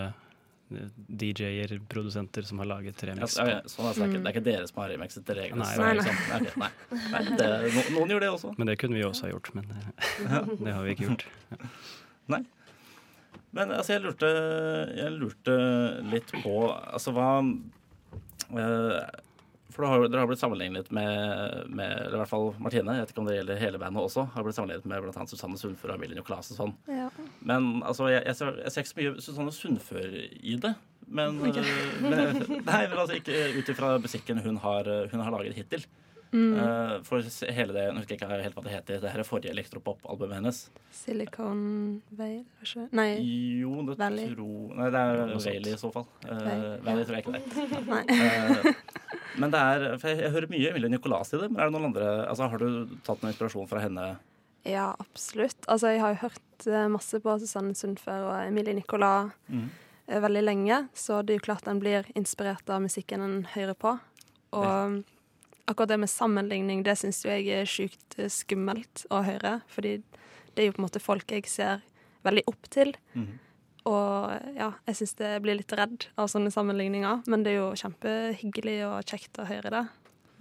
DJ-er, 0.69 1.77
produsenter, 1.89 2.43
som 2.43 2.59
har 2.59 2.67
laget 2.67 3.03
Ja, 3.03 3.13
remix. 3.13 3.37
ja, 3.39 3.45
okay, 3.45 3.71
sånn, 3.71 3.87
altså, 3.87 4.01
det, 4.03 4.07
er 4.07 4.11
ikke, 4.11 4.23
det 4.23 4.31
er 4.31 4.35
ikke 4.35 4.47
dere 4.49 4.71
som 4.71 4.81
har 4.83 4.91
remixet 4.91 5.27
til 5.29 5.39
reglene? 5.39 5.69
Nei, 5.69 5.93
nei. 5.95 6.07
Sånn. 6.07 6.19
Okay, 6.41 6.63
nei. 6.63 6.71
nei 7.13 7.23
det, 7.39 7.51
no, 7.77 7.85
noen 8.01 8.15
gjør 8.15 8.25
det 8.25 8.31
også. 8.35 8.55
Men 8.59 8.71
det 8.73 8.77
kunne 8.83 8.99
vi 8.99 9.05
også 9.07 9.29
ha 9.29 9.31
gjort, 9.31 9.53
men 9.55 9.71
eh, 9.77 10.51
det 10.65 10.75
har 10.75 10.83
vi 10.83 10.97
ikke 10.97 11.07
gjort. 11.11 11.27
Nei. 12.35 12.43
Men 13.57 13.73
altså, 13.77 13.95
jeg 13.95 14.05
lurte, 14.05 14.33
jeg 14.99 15.15
lurte 15.15 15.55
litt 16.11 16.35
på 16.43 16.57
Altså, 16.75 17.15
hva 17.17 17.31
eh, 17.41 18.99
For 19.77 19.85
har, 19.85 20.07
dere 20.09 20.23
har 20.25 20.31
blitt 20.31 20.41
sammenlignet 20.41 20.89
med, 20.95 21.67
med 21.69 21.91
Eller 22.07 22.17
i 22.17 22.21
hvert 22.23 22.31
fall 22.31 22.47
Martine, 22.65 22.95
jeg 22.97 23.05
vet 23.05 23.13
ikke 23.13 23.21
om 23.21 23.29
det 23.29 23.37
gjelder 23.37 23.61
hele 23.61 23.81
bandet 23.83 24.07
også, 24.09 24.25
har 24.33 24.47
blitt 24.47 24.57
sammenlignet 24.57 24.89
med 24.89 25.05
bl.a. 25.05 25.27
Susanne 25.29 25.61
Sundfør 25.61 25.93
og 25.93 25.99
Emilie 25.99 26.17
Nicolas 26.17 26.49
og 26.55 26.61
sånn. 26.63 26.73
Ja. 26.89 27.11
Men 27.45 27.83
altså, 27.85 28.09
jeg, 28.09 28.25
jeg, 28.25 28.39
ser, 28.39 28.57
jeg 28.65 28.73
ser 28.73 28.87
ikke 28.87 28.93
så 28.95 29.01
mye 29.03 29.27
Susanne 29.27 29.53
Sundfør 29.53 30.17
i 30.17 30.57
det. 30.65 30.73
Men, 31.07 31.39
okay. 31.51 31.77
men, 32.03 32.43
nei, 32.65 32.81
men 32.89 32.97
altså 32.97 33.21
ikke 33.21 33.45
ut 33.59 33.71
ifra 33.77 33.93
musikken 34.03 34.41
hun 34.47 34.59
har, 34.65 34.91
hun 35.13 35.23
har 35.27 35.37
laget 35.37 35.61
hittil. 35.61 35.85
Mm. 36.33 36.59
Eh, 36.59 37.03
for 37.07 37.23
hele 37.53 37.73
det, 37.73 37.83
jeg 37.85 37.97
husker 38.01 38.17
ikke 38.17 38.29
helt 38.43 38.57
hva 38.57 38.65
det 38.65 38.73
heter, 38.75 38.99
det 39.05 39.13
her 39.13 39.23
er 39.23 39.29
forrige 39.29 39.53
elektropop-albumet 39.55 40.41
hennes. 40.41 40.59
Silicon 40.93 41.63
Vale, 42.19 42.43
Nei. 42.97 43.11
Jo, 43.63 43.79
det 43.87 43.99
Valley. 44.01 44.33
tror 44.35 44.75
Nei, 44.77 44.91
det 44.91 45.05
er. 45.05 45.23
Valley 45.37 45.73
i 45.73 45.81
så 45.81 45.93
fall. 45.95 46.09
Uh. 46.25 46.77
Valley 46.85 47.07
tror 47.07 47.19
jeg 47.19 47.27
ikke 47.27 47.37
det 47.37 48.17
er. 48.17 49.05
Eh, 49.37 49.41
men 49.41 49.53
det 49.55 49.61
er 49.61 49.99
For 50.01 50.09
jeg, 50.11 50.19
jeg 50.25 50.33
hører 50.35 50.51
mye 50.51 50.71
Emilie 50.73 50.91
Nicolas 50.91 51.33
i 51.35 51.39
det. 51.41 51.51
Men 51.53 51.61
er 51.61 51.69
det 51.71 51.77
noen 51.77 51.89
andre 51.93 52.09
Altså, 52.27 52.49
Har 52.51 52.59
du 52.59 52.97
tatt 53.07 53.23
noen 53.23 53.33
inspirasjon 53.35 53.69
fra 53.71 53.81
henne? 53.85 54.07
Ja, 54.67 54.89
absolutt. 54.99 55.61
Altså, 55.71 55.93
jeg 55.95 56.01
har 56.03 56.15
jo 56.17 56.23
hørt 56.27 56.67
eh, 56.67 56.87
masse 56.91 57.21
på 57.23 57.37
Susanne 57.39 57.75
Sundfør 57.79 58.25
og 58.33 58.39
Emilie 58.49 58.75
Nicolas 58.75 59.31
Mm. 59.49 59.69
eh, 60.09 60.21
veldig 60.21 60.43
lenge, 60.43 60.89
så 60.95 61.21
det 61.23 61.35
er 61.37 61.39
jo 61.39 61.45
klart 61.53 61.69
en 61.71 61.79
blir 61.81 62.05
inspirert 62.19 62.69
av 62.71 62.83
musikken 62.83 63.23
en 63.23 63.37
hører 63.55 63.75
på. 63.79 63.93
Og 64.57 65.03
akkurat 65.69 65.89
det 65.89 65.99
med 66.01 66.09
sammenligning, 66.11 66.83
det 66.87 66.97
syns 66.99 67.23
jo 67.25 67.31
jeg 67.31 67.47
er 67.61 67.65
sjukt 67.67 68.19
eh, 68.19 68.29
skummelt 68.31 69.07
å 69.11 69.23
høre, 69.27 69.61
fordi 69.69 70.01
det 70.55 70.63
er 70.63 70.67
jo 70.71 70.77
på 70.77 70.83
en 70.83 70.87
måte 70.89 71.03
folk 71.03 71.31
jeg 71.31 71.47
ser 71.51 71.83
veldig 72.27 72.43
opp 72.51 72.69
til. 72.71 72.95
Mhm. 73.15 73.39
Og 73.87 74.51
ja, 74.59 74.73
jeg 74.89 74.99
syns 74.99 75.15
det 75.21 75.31
blir 75.45 75.59
litt 75.61 75.73
redd 75.79 76.09
av 76.19 76.31
sånne 76.33 76.51
sammenligninger, 76.55 77.23
men 77.31 77.47
det 77.47 77.55
er 77.55 77.61
jo 77.61 77.71
kjempehyggelig 77.79 78.81
og 78.89 79.07
kjekt 79.07 79.39
å 79.39 79.47
høre 79.49 79.73
det. 79.73 79.87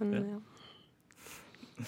Men 0.00 0.12
Ja. 0.16 0.20
ja. 0.26 1.86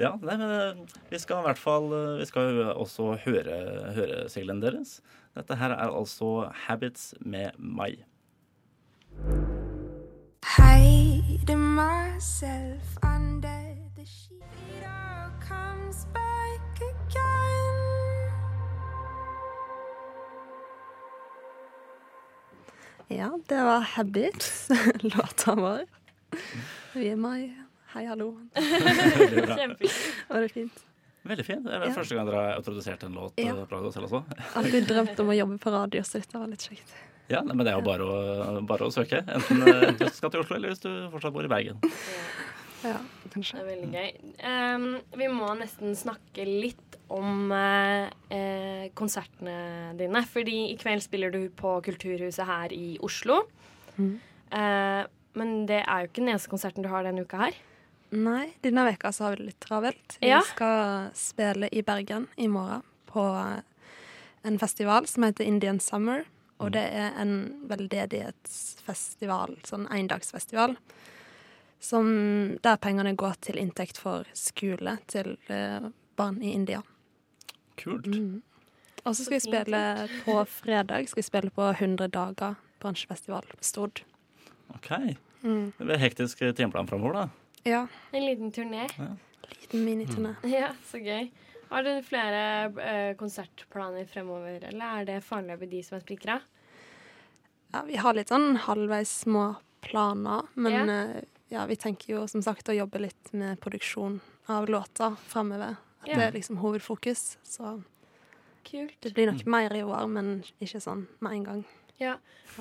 Ja, 0.00 0.14
nei, 0.24 0.36
men 0.40 0.48
eh, 0.48 0.78
vi 1.10 1.18
skal 1.20 1.42
i 1.42 1.44
hvert 1.44 1.60
fall 1.60 1.90
eh, 1.92 2.20
Vi 2.22 2.26
skal 2.30 2.54
jo 2.56 2.68
også 2.72 3.18
høre, 3.20 3.56
høre 3.92 4.22
singelen 4.32 4.62
deres. 4.62 5.00
Dette 5.36 5.58
her 5.60 5.74
er 5.74 5.92
altså 5.92 6.48
'Habits' 6.48 7.12
med 7.20 7.50
Mai. 7.58 8.00
Hide 10.56 11.56
myself 11.56 12.96
under 13.02 13.76
the 13.96 14.06
sheet. 14.06 14.40
It 14.72 14.84
all 14.88 15.30
comes 15.44 16.06
back 16.14 16.19
Ja, 23.10 23.38
det 23.46 23.56
var 23.62 23.80
'Habits', 23.82 24.68
låta 25.16 25.54
vår. 25.54 25.84
Vi 26.94 27.08
er 27.10 27.16
meg. 27.18 27.56
Hei, 27.92 28.04
hallo. 28.06 28.28
Veldig 28.54 29.42
bra. 29.46 29.56
Kjempefint. 29.58 30.14
Var 30.28 30.40
det 30.44 30.48
fint? 30.54 30.84
Veldig 31.26 31.44
fint. 31.46 31.64
Det 31.66 31.74
er 31.74 31.86
Ja. 31.88 31.94
første 31.94 32.14
gang 32.14 32.26
dere 32.30 32.36
har 32.44 32.58
introdusert 32.60 33.02
en 33.04 33.12
låt 33.18 33.32
Ja. 33.36 33.48
eh, 33.56 33.64
på 33.66 33.74
radio 33.76 33.90
selv 33.90 34.06
også. 34.06 34.22
Alltid 34.56 34.86
drømt 34.86 35.18
om 35.20 35.26
å 35.28 35.36
jobbe 35.36 35.58
på 35.58 35.72
radio, 35.74 36.02
så 36.02 36.20
dette 36.22 36.38
var 36.38 36.46
litt 36.46 36.62
kjekt. 36.68 36.94
Ja, 37.28 37.42
nei, 37.42 37.54
men 37.54 37.66
det 37.66 37.72
er 37.74 37.78
jo 37.80 37.84
bare 37.86 38.06
å, 38.06 38.66
bare 38.66 38.86
å 38.86 38.90
søke. 38.94 39.22
Enten 39.26 39.98
du 39.98 40.06
skal 40.10 40.30
til 40.30 40.40
Oslo, 40.40 40.56
eller 40.56 40.68
hvis 40.72 40.80
du 40.82 41.10
fortsatt 41.10 41.32
bor 41.34 41.44
i 41.44 41.48
Bergen. 41.50 41.78
Ja, 42.82 42.96
Det 43.24 43.32
kanskje. 43.34 43.58
er 43.60 43.66
veldig 43.66 43.90
gøy. 43.92 44.10
Um, 44.46 45.00
vi 45.18 45.26
må 45.28 45.50
nesten 45.58 45.94
snakke 45.94 46.46
litt 46.46 46.89
om 47.10 47.50
eh, 47.52 48.10
eh, 48.34 48.84
konsertene 48.98 49.94
dine. 49.98 50.22
Fordi 50.30 50.58
i 50.72 50.76
kveld 50.80 51.02
spiller 51.04 51.32
du 51.34 51.48
på 51.56 51.76
Kulturhuset 51.86 52.46
her 52.46 52.72
i 52.76 52.96
Oslo. 53.02 53.42
Mm. 53.98 54.12
Eh, 54.52 55.02
men 55.38 55.52
det 55.66 55.82
er 55.84 56.04
jo 56.04 56.08
ikke 56.10 56.22
den 56.22 56.32
eneste 56.32 56.50
konserten 56.50 56.82
du 56.86 56.90
har 56.90 57.04
denne 57.06 57.22
uka 57.26 57.44
her. 57.46 57.58
Nei, 58.10 58.48
denne 58.64 58.82
veka 58.88 59.12
så 59.14 59.28
har 59.28 59.36
vi 59.36 59.42
det 59.44 59.50
litt 59.52 59.60
travelt. 59.62 60.16
Vi 60.20 60.28
Ja. 60.32 60.40
skal 60.42 61.10
spille 61.14 61.68
i 61.70 61.82
Bergen 61.86 62.26
i 62.36 62.48
morgen 62.50 62.82
på 63.06 63.22
en 64.42 64.58
festival 64.58 65.06
som 65.06 65.22
heter 65.24 65.44
Indian 65.46 65.78
Summer. 65.78 66.24
Og 66.60 66.72
det 66.72 66.82
er 66.92 67.14
en 67.16 67.62
veldedighetsfestival, 67.70 69.54
sånn 69.64 69.86
endagsfestival, 69.90 70.74
som, 71.80 72.58
der 72.62 72.76
pengene 72.76 73.14
går 73.16 73.38
til 73.40 73.56
inntekt 73.56 73.96
for 73.96 74.24
skole 74.36 74.98
til 75.08 75.38
eh, 75.48 75.86
barn 76.16 76.42
i 76.42 76.52
India. 76.52 76.82
Kult. 77.80 78.06
Mm. 78.06 78.42
Og 79.04 79.14
så 79.16 79.24
skal 79.24 79.38
vi 79.38 79.44
spille 79.46 79.80
på 80.26 80.36
fredag 80.52 81.08
skal 81.08 81.22
vi 81.22 81.26
spille 81.26 81.50
på 81.56 81.68
100 81.72 82.08
dager 82.12 82.56
bransjefestival 82.82 83.46
på 83.56 83.64
Stord. 83.64 84.02
OK. 84.76 84.90
Mm. 85.42 85.72
Det 85.78 85.86
blir 85.88 86.00
hektisk 86.02 86.42
timeplan 86.56 86.86
framover, 86.88 87.12
da. 87.22 87.28
Ja, 87.64 87.86
En 88.12 88.24
liten 88.26 88.52
turné. 88.52 88.86
liten 89.50 89.84
miniturné. 89.84 90.34
Ja, 90.44 90.70
så 90.86 91.00
gøy. 91.00 91.30
Har 91.70 91.82
du 91.86 91.90
flere 92.02 92.40
eh, 92.82 93.14
konsertplaner 93.16 94.04
fremover, 94.10 94.58
eller 94.68 95.00
er 95.00 95.04
det 95.06 95.18
foreløpig 95.24 95.68
de 95.70 95.82
som 95.86 95.96
er 95.98 96.04
spikra? 96.04 96.40
Ja, 97.72 97.82
vi 97.86 97.96
har 98.02 98.16
litt 98.18 98.32
sånn 98.32 98.56
halvveis 98.66 99.12
små 99.24 99.52
planer, 99.86 100.48
men 100.58 100.72
Ja. 100.72 100.86
eh, 101.14 101.22
ja, 101.50 101.66
vi 101.66 101.76
tenker 101.76 102.16
jo 102.16 102.24
som 102.28 102.42
sagt 102.42 102.68
å 102.68 102.74
jobbe 102.76 102.98
litt 103.00 103.32
med 103.32 103.60
produksjon 103.62 104.20
av 104.50 104.66
låter 104.68 105.14
fremover. 105.30 105.76
At 106.02 106.08
Ja. 106.08 106.16
det 106.16 106.22
er 106.28 106.32
liksom 106.38 106.56
hovedfokus. 106.62 107.36
Så 107.44 107.82
Kult. 108.64 108.96
det 109.02 109.14
blir 109.14 109.30
nok 109.32 109.44
mer 109.46 109.72
i 109.74 109.82
år, 109.82 110.06
men 110.08 110.42
ikke 110.60 110.80
sånn 110.80 111.06
med 111.20 111.32
en 111.32 111.44
gang. 111.44 111.64
Ja, 112.00 112.14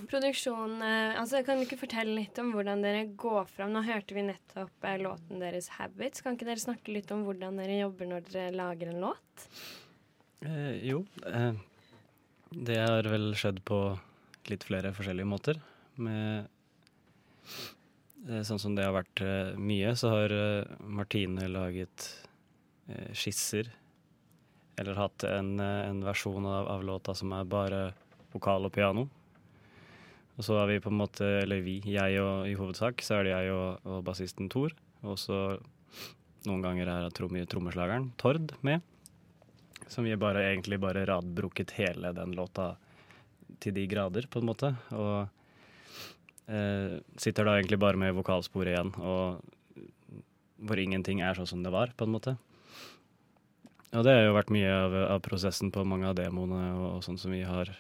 produksjon 0.10 0.82
eh, 0.84 1.16
altså 1.18 1.40
Kan 1.46 1.58
du 1.60 1.64
ikke 1.64 1.80
fortelle 1.80 2.14
litt 2.18 2.38
om 2.40 2.52
hvordan 2.52 2.82
dere 2.84 3.06
går 3.16 3.46
fram? 3.48 3.72
Nå 3.72 3.84
hørte 3.86 4.14
vi 4.14 4.22
nettopp 4.28 4.84
eh, 4.84 4.98
låten 5.00 5.40
deres 5.40 5.70
'Habits'. 5.70 6.22
Kan 6.22 6.36
ikke 6.36 6.46
dere 6.50 6.60
snakke 6.60 6.92
litt 6.92 7.10
om 7.16 7.24
hvordan 7.24 7.56
dere 7.56 7.80
jobber 7.80 8.06
når 8.06 8.28
dere 8.30 8.52
lager 8.52 8.90
en 8.92 9.00
låt? 9.00 9.48
Eh, 10.44 10.84
jo, 10.90 11.06
eh, 11.26 11.54
det 12.52 12.78
har 12.78 13.04
vel 13.04 13.32
skjedd 13.34 13.64
på 13.64 13.98
litt 14.50 14.64
flere 14.68 14.92
forskjellige 14.92 15.28
måter. 15.28 15.62
Med, 15.96 16.48
eh, 18.28 18.42
sånn 18.44 18.60
som 18.60 18.76
det 18.76 18.84
har 18.84 18.94
vært 18.94 19.22
eh, 19.24 19.56
mye, 19.58 19.96
så 19.96 20.10
har 20.10 20.32
eh, 20.36 20.66
Martine 20.84 21.48
laget 21.48 22.26
skisser. 23.14 23.70
Eller 24.80 24.96
hatt 24.96 25.24
en, 25.28 25.60
eh, 25.60 25.90
en 25.90 26.04
versjon 26.06 26.46
av, 26.46 26.68
av 26.68 26.84
låta 26.84 27.16
som 27.16 27.34
er 27.36 27.48
bare 27.50 27.82
vokal 28.34 28.70
og 28.70 28.74
piano. 28.76 29.08
Og 30.40 30.46
så 30.48 30.56
har 30.56 30.70
vi 30.70 30.80
på 30.80 30.92
en 30.92 31.02
måte, 31.02 31.26
eller 31.42 31.60
vi, 31.66 31.82
jeg 31.84 32.22
og 32.24 32.48
i 32.48 32.56
hovedsak, 32.56 33.04
så 33.04 33.18
er 33.18 33.28
det 33.28 33.34
jeg 33.34 33.52
og, 33.52 33.84
og 33.84 34.06
bassisten 34.08 34.48
Tor. 34.52 34.72
Og 35.04 35.20
så 35.20 35.40
noen 36.48 36.64
ganger 36.64 36.88
er 36.88 37.10
tromme- 37.12 37.44
trommeslageren 37.50 38.14
Tord 38.22 38.54
med. 38.64 38.86
Som 39.92 40.08
vi 40.08 40.16
bare 40.20 40.46
egentlig 40.48 40.80
bare 40.80 41.04
radbruket 41.10 41.76
hele 41.76 42.14
den 42.16 42.38
låta 42.38 42.72
til 43.60 43.76
de 43.76 43.84
grader, 43.92 44.30
på 44.32 44.40
en 44.40 44.48
måte. 44.48 44.72
Og 44.96 45.28
eh, 46.48 47.00
sitter 47.20 47.44
da 47.50 47.58
egentlig 47.58 47.82
bare 47.82 48.00
med 48.00 48.16
vokalsporet 48.16 48.78
igjen, 48.78 48.94
og 49.04 49.42
hvor 50.60 50.80
ingenting 50.80 51.20
er 51.24 51.36
sånn 51.36 51.50
som 51.52 51.66
det 51.66 51.74
var, 51.76 51.92
på 51.98 52.08
en 52.08 52.16
måte. 52.16 52.40
Og 53.90 54.06
det 54.06 54.14
har 54.14 54.28
jo 54.28 54.36
vært 54.36 54.52
mye 54.54 54.70
av, 54.70 54.96
av 55.16 55.22
prosessen 55.26 55.72
på 55.74 55.84
mange 55.88 56.10
av 56.10 56.18
demoene 56.18 56.60
og, 56.76 56.88
og 57.00 57.06
sånn 57.06 57.18
som 57.18 57.34
vi 57.34 57.42
har 57.42 57.72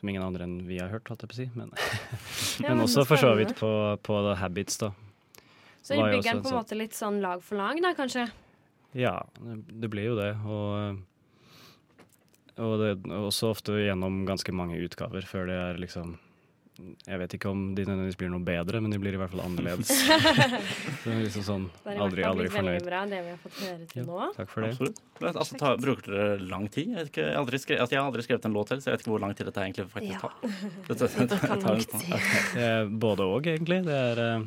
Som 0.00 0.10
ingen 0.10 0.24
andre 0.24 0.48
enn 0.48 0.56
vi 0.66 0.80
har 0.82 0.90
hørt, 0.90 1.06
holdt 1.06 1.22
jeg 1.22 1.30
på 1.30 1.36
å 1.36 1.38
si. 1.38 1.46
Men, 1.54 1.70
men 2.66 2.82
også 2.82 3.04
for 3.06 3.20
så 3.22 3.34
vidt 3.38 3.54
på, 3.60 3.70
på 4.02 4.18
The 4.26 4.34
Habits, 4.40 4.80
da. 4.82 4.90
Så 5.82 5.94
dere 5.94 6.16
bygger 6.16 6.32
den 6.32 6.42
på 6.42 6.48
en 6.48 6.50
sånn- 6.50 6.58
måte 6.58 6.78
litt 6.78 6.98
sånn 6.98 7.20
lag 7.22 7.42
for 7.42 7.58
lag, 7.58 7.78
da, 7.82 7.94
kanskje? 7.98 8.26
Ja, 8.98 9.16
det, 9.38 9.62
det 9.82 9.90
blir 9.90 10.10
jo 10.10 10.18
det. 10.18 10.32
Og, 10.42 10.98
og 12.62 12.74
det 12.82 12.92
også 13.22 13.52
ofte 13.54 13.78
gjennom 13.78 14.24
ganske 14.28 14.54
mange 14.54 14.78
utgaver 14.82 15.26
før 15.26 15.48
det 15.50 15.56
er 15.58 15.80
liksom 15.82 16.16
Jeg 17.06 17.18
vet 17.20 17.34
ikke 17.36 17.50
om 17.50 17.60
de 17.76 17.84
nødvendigvis 17.84 18.16
blir 18.20 18.30
noe 18.32 18.42
bedre, 18.46 18.80
men 18.82 18.90
de 18.94 18.98
blir 19.02 19.14
i 19.14 19.18
hvert 19.20 19.30
fall 19.32 19.42
annerledes. 19.44 19.90
det 21.04 21.12
er 21.12 21.20
liksom 21.24 21.44
sånn 21.46 21.64
Det 21.84 21.84
har 21.84 21.92
i 21.92 21.98
hvert 21.98 22.02
aldri, 22.06 22.22
fall 22.24 22.30
aldri 22.32 22.46
blitt 22.46 22.56
veldig 22.56 22.72
fornøyd. 22.72 22.86
bra, 22.88 23.00
det 23.12 23.20
vi 23.26 23.30
har 23.32 23.40
fått 23.42 23.58
høre 23.62 23.86
til 23.92 24.00
Ja, 24.02 24.06
nå. 24.08 24.28
takk 24.36 24.50
for 24.52 24.66
det. 24.66 24.70
Absolutt. 24.72 25.02
Altså, 25.32 25.58
ta, 25.62 25.72
bruker 25.82 26.14
dere 26.16 26.38
lang 26.50 26.66
tid? 26.74 26.88
Jeg, 26.92 26.98
vet 26.98 27.10
ikke, 27.12 27.24
jeg, 27.26 27.34
har 27.36 27.42
aldri 27.44 27.60
skrevet, 27.62 27.80
altså, 27.84 27.94
jeg 27.96 28.02
har 28.02 28.10
aldri 28.12 28.24
skrevet 28.26 28.48
en 28.50 28.56
låt 28.58 28.72
selv, 28.74 28.82
så 28.82 28.90
jeg 28.90 28.96
vet 28.98 29.04
ikke 29.06 29.14
hvor 29.14 29.24
lang 29.26 29.34
tid 29.38 29.50
dette 29.50 29.66
egentlig 29.66 29.86
faktisk 29.92 30.12
Ja. 30.12 30.20
tar. 30.22 30.34
Dette, 30.88 31.10
det 31.18 31.40
tar 31.48 31.64
lang 31.66 31.84
tid. 31.86 32.12
Det 32.56 32.66
er 32.72 32.92
både 33.06 33.28
òg, 33.36 33.50
egentlig. 33.54 33.80
Det 33.86 33.98
er 34.10 34.22
eh, 34.26 34.46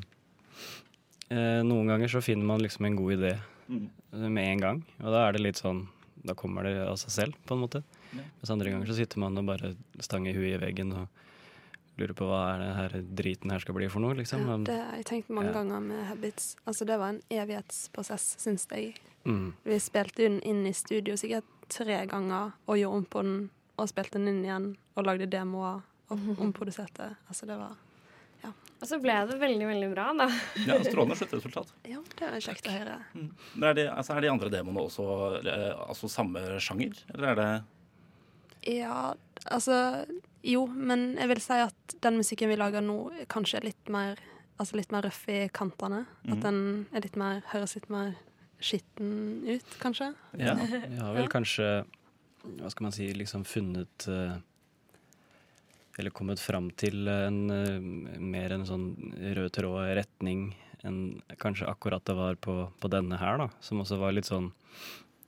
eh, 1.32 1.60
Noen 1.66 1.90
ganger 1.94 2.12
så 2.12 2.22
finner 2.26 2.46
man 2.54 2.64
liksom 2.64 2.86
en 2.90 2.96
god 3.02 3.18
idé 3.20 3.36
Mm. 3.66 3.88
med 4.30 4.46
en 4.46 4.60
gang, 4.62 4.80
og 5.02 5.08
da 5.10 5.24
er 5.26 5.32
det 5.34 5.40
litt 5.42 5.58
sånn 5.58 5.88
Da 6.24 6.36
kommer 6.38 6.62
det 6.68 6.76
av 6.86 7.00
seg 7.02 7.10
selv, 7.10 7.34
på 7.50 7.56
en 7.56 7.64
måte. 7.64 7.80
Ja. 8.14 8.22
Mens 8.38 8.52
andre 8.54 8.70
ganger 8.70 8.86
så 8.92 8.94
sitter 8.98 9.18
man 9.24 9.36
og 9.42 9.46
bare 9.50 9.72
stanger 10.06 10.38
huet 10.38 10.54
i 10.54 10.62
veggen 10.62 10.94
og 10.94 11.08
lurer 11.98 12.14
på 12.18 12.26
hva 12.28 12.40
er 12.54 12.60
det 12.62 12.70
her 12.76 12.96
driten 13.22 13.52
her 13.54 13.60
skal 13.64 13.76
bli 13.78 13.88
for 13.92 14.04
noe, 14.04 14.16
liksom. 14.18 14.44
Ja, 14.48 14.58
det 14.68 14.76
har 14.82 14.96
jeg 15.00 15.06
tenkt 15.10 15.30
mange 15.30 15.52
Ja. 15.54 15.58
ganger 15.62 15.80
med 15.82 16.06
Habits. 16.10 16.56
Altså, 16.68 16.86
det 16.86 16.98
var 17.00 17.10
en 17.14 17.22
evighetsprosess, 17.30 18.36
syns 18.42 18.68
jeg. 18.72 18.96
mm, 19.26 19.54
Vi 19.66 19.80
spilte 19.80 20.24
den 20.28 20.40
inn 20.42 20.66
i 20.68 20.74
studio 20.74 21.16
sikkert 21.16 21.44
tre 21.70 22.06
ganger 22.06 22.54
og 22.68 22.78
gjorde 22.78 22.98
om 22.98 23.06
på 23.06 23.24
den, 23.24 23.50
og 23.78 23.88
spilte 23.90 24.20
den 24.20 24.28
inn 24.28 24.44
igjen 24.46 24.68
og 24.96 25.06
lagde 25.06 25.26
demoer 25.30 25.82
og 26.10 26.20
omproduserte. 26.44 27.16
Altså, 27.30 27.46
det 27.48 27.58
var 27.58 27.76
Ja. 28.44 28.52
Og 28.82 28.88
så 28.88 29.00
ble 29.02 29.14
det 29.26 29.40
veldig, 29.40 29.66
veldig 29.66 29.88
bra, 29.96 30.12
da. 30.14 30.28
Ja, 30.68 30.76
Strålende 30.84 31.16
sluttresultat. 31.18 31.72
Ja, 31.90 31.98
det 32.20 32.28
er 32.28 32.40
kjekt 32.44 32.68
å 32.68 32.72
høre. 32.76 32.98
Men 33.56 33.64
er, 33.70 33.74
de, 33.74 33.86
altså, 33.90 34.14
er 34.18 34.22
de 34.22 34.30
andre 34.30 34.50
demoene 34.54 34.84
også 34.86 35.06
eh, 35.48 35.72
altså, 35.90 36.10
samme 36.12 36.44
sjanger, 36.60 36.94
eller 37.16 37.32
er 37.32 37.36
det 37.42 38.78
Ja, 38.78 39.14
altså 39.50 40.06
Jo, 40.46 40.66
men 40.68 41.16
jeg 41.18 41.28
vil 41.32 41.42
si 41.42 41.58
at 41.64 41.96
den 42.06 42.20
musikken 42.22 42.52
vi 42.52 42.58
lager 42.60 42.84
nå, 42.86 42.98
kanskje 43.32 43.60
er 43.62 43.70
litt 43.72 43.90
mer 43.94 44.20
Altså 44.56 44.78
litt 44.80 44.88
mer 44.94 45.04
røff 45.04 45.26
i 45.28 45.50
kantene. 45.52 46.06
At 46.30 46.38
Mhm. 46.38 46.42
den 46.46 46.60
er 46.96 47.02
litt 47.04 47.18
mer, 47.20 47.42
høres 47.52 47.74
litt 47.76 47.90
mer 47.92 48.14
skitten 48.64 49.44
ut, 49.44 49.66
kanskje. 49.82 50.14
Ja. 50.40 50.54
Vi 50.94 50.96
har 50.96 51.14
vel 51.14 51.28
kanskje, 51.28 51.84
hva 52.62 52.70
skal 52.72 52.86
man 52.86 52.94
si, 52.96 53.10
liksom 53.14 53.44
funnet 53.44 54.08
eh, 54.08 54.38
Eller 56.00 56.10
kommet 56.16 56.40
fram 56.40 56.70
til 56.72 57.06
en 57.12 57.50
eh, 57.52 57.80
mer 58.20 58.52
en 58.56 58.64
sånn 58.68 58.88
rød 59.36 59.52
tråd 59.60 59.92
retning 60.00 60.54
enn 60.86 61.22
kanskje 61.42 61.68
akkurat 61.68 62.04
det 62.06 62.16
var 62.16 62.36
på, 62.40 62.56
på 62.80 62.90
denne 62.92 63.18
her, 63.20 63.38
da. 63.38 63.50
Som 63.60 63.80
også 63.84 63.98
var 64.00 64.14
litt 64.16 64.28
sånn 64.32 64.54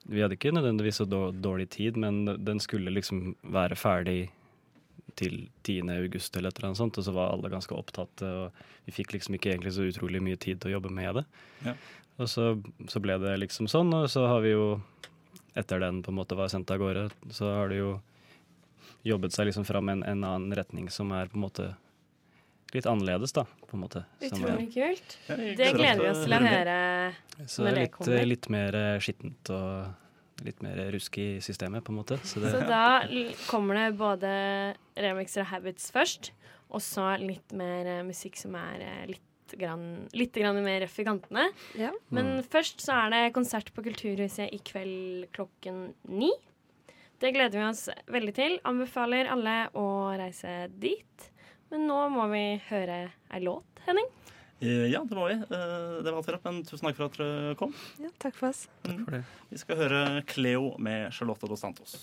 Vi 0.07 0.21
hadde 0.23 0.37
ikke 0.39 0.53
nødvendigvis 0.55 1.01
så 1.01 1.05
dårlig 1.35 1.67
tid, 1.75 1.97
men 1.99 2.23
den 2.45 2.59
skulle 2.63 2.91
liksom 2.95 3.35
være 3.43 3.75
ferdig 3.75 4.29
til 5.17 5.37
10. 5.65 5.89
august 5.97 6.35
eller 6.37 6.51
et 6.51 6.59
eller 6.59 6.71
annet 6.71 6.81
sånt, 6.81 6.97
og 6.99 7.05
så 7.07 7.13
var 7.15 7.33
alle 7.33 7.51
ganske 7.51 7.75
opptatt, 7.75 8.23
og 8.25 8.59
vi 8.85 8.95
fikk 8.95 9.15
liksom 9.15 9.37
ikke 9.37 9.53
egentlig 9.53 9.73
så 9.75 9.87
utrolig 9.87 10.21
mye 10.23 10.39
tid 10.39 10.61
til 10.61 10.71
å 10.71 10.77
jobbe 10.77 10.93
med 10.93 11.19
det. 11.19 11.25
Ja. 11.65 11.73
Og 12.17 12.29
så, 12.31 12.51
så 12.89 13.01
ble 13.03 13.17
det 13.21 13.35
liksom 13.43 13.69
sånn, 13.69 13.93
og 13.93 14.07
så 14.09 14.25
har 14.29 14.41
vi 14.45 14.53
jo 14.55 14.77
etter 15.57 15.81
den 15.81 16.03
på 16.05 16.13
en 16.13 16.19
måte 16.19 16.37
var 16.37 16.51
sendt 16.53 16.71
av 16.73 16.81
gårde, 16.81 17.09
så 17.33 17.49
har 17.59 17.73
det 17.73 17.81
jo 17.81 17.97
jobbet 19.07 19.33
seg 19.33 19.49
liksom 19.49 19.65
fram 19.65 19.89
en, 19.93 20.03
en 20.05 20.23
annen 20.25 20.55
retning 20.57 20.89
som 20.93 21.11
er 21.15 21.29
på 21.31 21.39
en 21.39 21.45
måte 21.45 21.67
litt 22.75 22.85
annerledes, 22.89 23.31
da. 23.33 23.45
på 23.69 23.77
en 23.77 23.83
måte. 23.85 24.03
Utrolig 24.21 24.67
kult. 24.73 25.15
Det 25.27 25.69
gleder 25.77 26.03
vi 26.03 26.09
oss 26.11 26.25
til 26.25 26.35
å 26.35 26.41
høre. 26.43 26.75
så 27.45 27.63
når 27.63 27.79
det 27.79 27.85
kommer. 27.93 28.09
Så 28.09 28.17
litt, 28.17 28.29
litt 28.33 28.49
mer 28.53 28.77
skittent 29.03 29.53
og 29.55 30.06
litt 30.45 30.61
mer 30.65 30.79
rusk 30.93 31.17
i 31.21 31.27
systemet, 31.43 31.83
på 31.85 31.93
en 31.93 31.99
måte. 32.01 32.19
Så 32.27 32.41
det, 32.43 32.51
Så 32.53 32.65
da 32.69 33.01
kommer 33.47 33.79
det 33.79 33.87
både 33.99 34.31
remixer 34.97 35.43
og 35.45 35.51
habits 35.51 35.89
først, 35.93 36.31
og 36.69 36.83
så 36.83 37.13
litt 37.21 37.55
mer 37.57 37.87
eh, 37.87 38.03
musikk 38.05 38.37
som 38.39 38.57
er 38.59 38.83
eh, 38.83 39.05
litt, 39.13 39.55
grann, 39.57 39.87
litt 40.17 40.35
grann 40.35 40.59
mer 40.63 40.81
røff 40.83 40.99
i 40.99 41.07
kantene. 41.07 41.47
Ja. 41.79 41.93
Men 42.13 42.43
først 42.43 42.83
så 42.83 42.97
er 43.05 43.15
det 43.15 43.23
konsert 43.37 43.71
på 43.73 43.85
Kulturhuset 43.85 44.51
i 44.53 44.59
kveld 44.67 45.29
klokken 45.35 45.87
ni. 46.11 46.33
Det 47.17 47.31
gleder 47.33 47.57
vi 47.57 47.65
oss 47.65 47.87
veldig 48.13 48.33
til. 48.37 48.59
Anbefaler 48.67 49.31
alle 49.33 49.57
å 49.79 49.87
reise 50.19 50.67
dit. 50.77 51.29
Men 51.71 51.87
nå 51.89 52.03
må 52.13 52.27
vi 52.31 52.43
høre 52.69 53.07
ei 53.33 53.41
låt, 53.43 53.81
Henning. 53.87 54.07
Eh, 54.59 54.87
Ja, 54.91 55.03
det 55.03 55.15
var 55.15 55.27
vi. 55.29 55.33
Eh, 55.33 56.03
Det 56.03 56.11
var 56.11 56.17
alt 56.17 56.27
vi 56.27 56.33
rakk, 56.33 56.43
men 56.45 56.63
tusen 56.63 56.87
takk 56.87 56.95
for 56.97 57.05
at 57.05 57.17
dere 57.17 57.55
kom. 57.55 57.73
Ja, 58.01 58.09
takk 58.19 58.35
for 58.35 58.49
oss. 58.49 58.67
Mm. 58.85 59.03
for 59.05 59.11
det. 59.11 59.23
Vi 59.49 59.57
skal 59.57 59.77
høre 59.77 60.23
Cleo 60.25 60.75
med 60.79 61.13
Charlotte 61.13 61.47
Dos 61.47 61.59
Santos. 61.61 61.97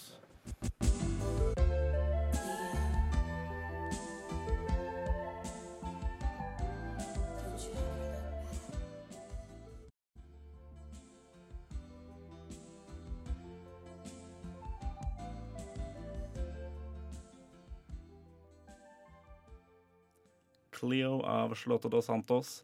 Cleo 20.85 21.17
av 21.25 21.57
Charlotte 21.57 21.89
Dos 21.93 22.07
Santos. 22.13 22.55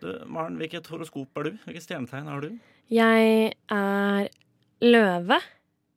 Du, 0.00 0.08
Maren, 0.30 0.56
hvilket 0.60 0.86
horoskop 0.92 1.38
er 1.40 1.50
du? 1.50 1.60
Hvilket 1.66 1.86
stjernetegn 1.88 2.30
har 2.30 2.46
du? 2.46 2.56
Jeg 2.92 3.52
er 3.74 4.28
løve. 4.84 5.38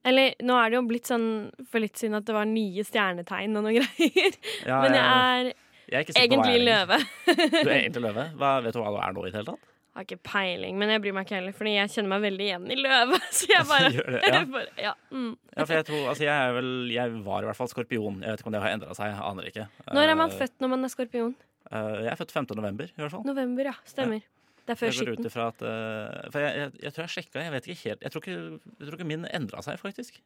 Eller 0.10 0.38
nå 0.42 0.56
er 0.58 0.72
det 0.72 0.78
jo 0.80 0.84
blitt 0.90 1.10
sånn 1.10 1.26
for 1.70 1.84
litt 1.84 2.00
siden 2.00 2.16
at 2.18 2.26
det 2.28 2.36
var 2.36 2.48
nye 2.50 2.86
stjernetegn 2.88 3.60
og 3.60 3.66
noen 3.68 3.76
greier. 3.82 4.38
Ja, 4.66 4.80
Men 4.86 4.96
jeg 4.96 5.10
er 5.10 5.50
jeg 5.90 6.06
er 6.14 6.22
egentlig 6.28 6.54
jeg 6.54 6.68
løve. 6.68 6.98
Du 7.26 7.66
er 7.66 7.76
egentlig 7.82 8.06
løve? 8.06 8.30
Hva, 8.40 8.54
vet 8.62 8.76
du 8.78 8.80
hva 8.84 8.94
du 8.94 9.00
er 9.02 9.16
nå 9.18 9.26
i 9.26 9.32
det 9.34 9.40
hele 9.42 9.52
tatt? 9.52 9.66
Har 9.98 10.06
ikke 10.06 10.20
peiling, 10.22 10.76
men 10.78 10.92
jeg 10.94 11.02
bryr 11.02 11.16
meg 11.18 11.26
ikke 11.26 11.36
heller, 11.40 11.54
fordi 11.58 11.72
jeg 11.74 11.92
kjenner 11.96 12.12
meg 12.14 12.22
veldig 12.28 12.46
igjen 12.46 12.68
i 12.72 12.78
løve. 12.78 13.18
Så 13.36 13.50
jeg 13.50 13.66
bare, 13.68 13.90
det, 13.90 14.20
ja. 14.22 14.42
bare 14.54 14.68
ja. 14.86 14.94
Mm. 15.10 15.32
Ja, 15.58 15.66
for 15.66 15.76
jeg 15.80 15.88
tror, 15.90 16.04
altså 16.14 16.24
jeg 16.28 16.36
er 16.46 16.54
vel 16.56 16.70
Jeg 16.94 17.16
var 17.26 17.44
i 17.44 17.50
hvert 17.50 17.58
fall 17.58 17.72
skorpion. 17.74 18.22
Jeg 18.24 18.32
vet 18.36 18.44
ikke 18.44 18.52
om 18.52 18.56
det 18.56 18.62
har 18.64 18.76
endra 18.78 18.96
seg. 18.96 19.12
Jeg 19.12 19.24
aner 19.32 19.50
ikke. 19.50 19.66
Når 19.90 20.14
er 20.14 20.20
man 20.22 20.32
Eh, 20.32 20.38
født 20.44 20.62
når 20.64 20.72
man 20.78 20.86
er 20.88 20.94
skorpion? 20.94 21.34
Eh, 21.72 21.96
jeg 22.06 22.12
er 22.14 22.20
født 22.20 22.32
15. 22.36 22.56
november, 22.58 22.90
i 22.90 23.02
hvert 23.02 23.12
fall. 23.16 23.24
November, 23.28 23.70
ja. 23.72 23.76
Stemmer. 23.86 24.22
Det 24.66 24.76
er 24.76 24.78
før 24.78 24.92
Jeg 24.92 24.98
skitten. 25.00 25.26
at 25.48 25.62
eh, 25.66 26.30
For 26.30 26.40
jeg, 26.44 26.58
jeg, 26.60 26.72
jeg 26.84 26.94
tror 26.94 27.04
jeg 27.08 27.14
sjekka, 27.16 27.42
jeg 27.42 27.52
vet 27.56 27.68
ikke 27.72 27.82
helt 27.90 28.04
Jeg 28.06 28.12
tror 28.14 28.22
ikke, 28.22 28.36
jeg 28.80 28.86
tror 28.90 28.98
ikke 29.00 29.08
min 29.10 29.26
endra 29.34 29.64
seg, 29.66 29.80
faktisk. 29.82 30.20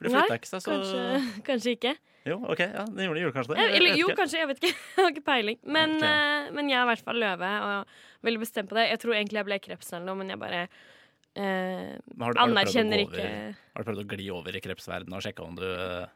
For 0.00 0.08
det 0.08 0.14
flytta 0.16 0.38
ikke 0.40 0.48
seg, 0.50 0.62
så 0.64 0.70
Kanskje, 0.74 1.02
kanskje 1.50 1.74
ikke. 1.76 1.92
Jo, 2.26 2.36
OK, 2.52 2.60
ja, 2.64 2.82
det 2.88 3.04
gjorde, 3.06 3.20
gjorde 3.22 3.34
kanskje 3.36 3.52
det. 3.54 3.60
Jeg 3.62 3.76
Eller 3.78 3.98
jo, 4.00 4.06
ikke. 4.08 4.16
kanskje. 4.18 4.38
Jeg 4.40 4.48
vet 4.50 4.58
ikke. 4.64 4.72
Jeg 4.96 5.04
har 5.04 5.10
ikke 5.14 5.24
peiling. 5.28 5.58
Men, 5.64 5.94
okay. 5.96 6.08
uh, 6.48 6.54
men 6.56 6.68
jeg 6.72 6.76
er 6.80 6.82
i 6.84 6.90
hvert 6.90 7.04
fall 7.06 7.20
løve, 7.22 7.50
og 7.68 8.26
veldig 8.28 8.40
bestemt 8.42 8.68
på 8.72 8.76
det. 8.76 8.86
Jeg 8.90 9.00
tror 9.04 9.14
egentlig 9.16 9.38
jeg 9.40 9.48
ble 9.48 9.58
krepsen 9.64 9.96
eller 10.00 10.08
noe, 10.10 10.18
men 10.20 10.32
jeg 10.34 10.40
bare 10.40 10.62
uh, 10.66 11.40
Men 11.40 11.46
har 11.46 12.00
du- 12.00 12.20
har 12.20 12.32
du 12.32 12.36
prøvd 12.36 12.44
anerkjenner 12.48 13.04
gå 13.04 13.06
ikke 13.06 13.28
Har 13.76 13.84
du 13.84 13.88
prøvd 13.90 14.02
å 14.02 14.08
gli 14.16 14.26
over 14.34 14.56
i 14.56 14.62
krepsverdenen 14.66 15.16
og 15.16 15.24
sjekke 15.24 15.46
om 15.46 15.54
du 15.60 15.64
eh, 15.68 16.06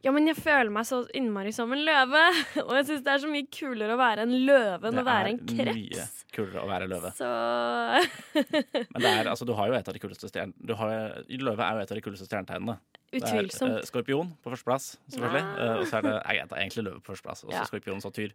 Ja, 0.00 0.12
men 0.16 0.24
jeg 0.30 0.38
føler 0.40 0.70
meg 0.72 0.86
så 0.88 1.02
innmari 1.16 1.50
som 1.52 1.72
en 1.74 1.82
løve. 1.84 2.22
Og 2.66 2.72
jeg 2.78 2.86
syns 2.88 3.02
det 3.04 3.12
er 3.12 3.20
så 3.20 3.28
mye 3.28 3.48
kulere 3.52 3.96
å 3.96 4.00
være 4.00 4.24
en 4.24 4.32
løve 4.46 4.88
enn 4.88 5.00
å 5.02 5.04
være 5.04 5.34
en 5.34 5.40
mye 5.44 6.06
kulere 6.32 6.62
å 6.62 6.68
være 6.70 6.86
løve. 6.88 7.10
Så 7.18 7.28
Men 8.94 9.02
det 9.02 9.10
er, 9.10 9.28
altså, 9.28 9.44
du 9.48 9.52
har 9.58 9.68
jo 9.68 9.76
et 9.76 9.90
av 9.90 9.96
de 9.96 10.00
kuleste 10.00 10.30
stjern... 10.30 10.54
Du 10.56 10.72
har, 10.78 11.20
løve 11.28 11.66
er 11.66 11.76
jo 11.76 11.84
et 11.84 11.92
av 11.92 12.00
de 12.00 12.04
kuleste 12.06 12.28
stjernetegnene. 12.28 12.78
Det 13.10 13.20
er 13.20 13.26
Utvilsomt. 13.26 13.76
eh, 13.80 13.88
skorpion 13.88 14.30
på 14.40 14.52
førsteplass, 14.54 14.86
selvfølgelig. 15.10 15.42
Ja. 15.42 15.66
Uh, 15.66 15.80
og 15.80 15.88
så 15.90 15.98
er 15.98 16.06
det 16.06 16.12
nei, 16.16 16.36
det 16.38 16.54
er 16.54 16.62
egentlig 16.62 16.84
løve 16.86 17.02
på 17.02 17.12
førsteplass, 17.12 17.42
og 17.44 17.50
så 17.50 17.58
Ja. 17.58 17.64
skorpion, 17.68 18.00
så 18.00 18.12
tyr. 18.14 18.32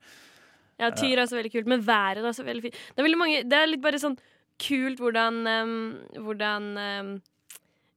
Ja, 0.76 0.92
tyr 0.92 1.16
er 1.16 1.24
også 1.24 1.40
veldig 1.40 1.54
kult, 1.54 1.72
men 1.72 1.86
været 1.88 2.20
er 2.20 2.30
også 2.30 2.46
veldig 2.46 2.68
fint. 2.68 2.76
Det 2.92 3.00
er 3.00 3.08
veldig 3.08 3.22
mange 3.22 3.44
Det 3.48 3.58
er 3.58 3.72
litt 3.72 3.82
bare 3.82 4.02
sånn 4.02 4.18
kult 4.60 5.00
hvordan 5.00 5.40
um, 5.48 5.74
Hvordan 6.20 6.68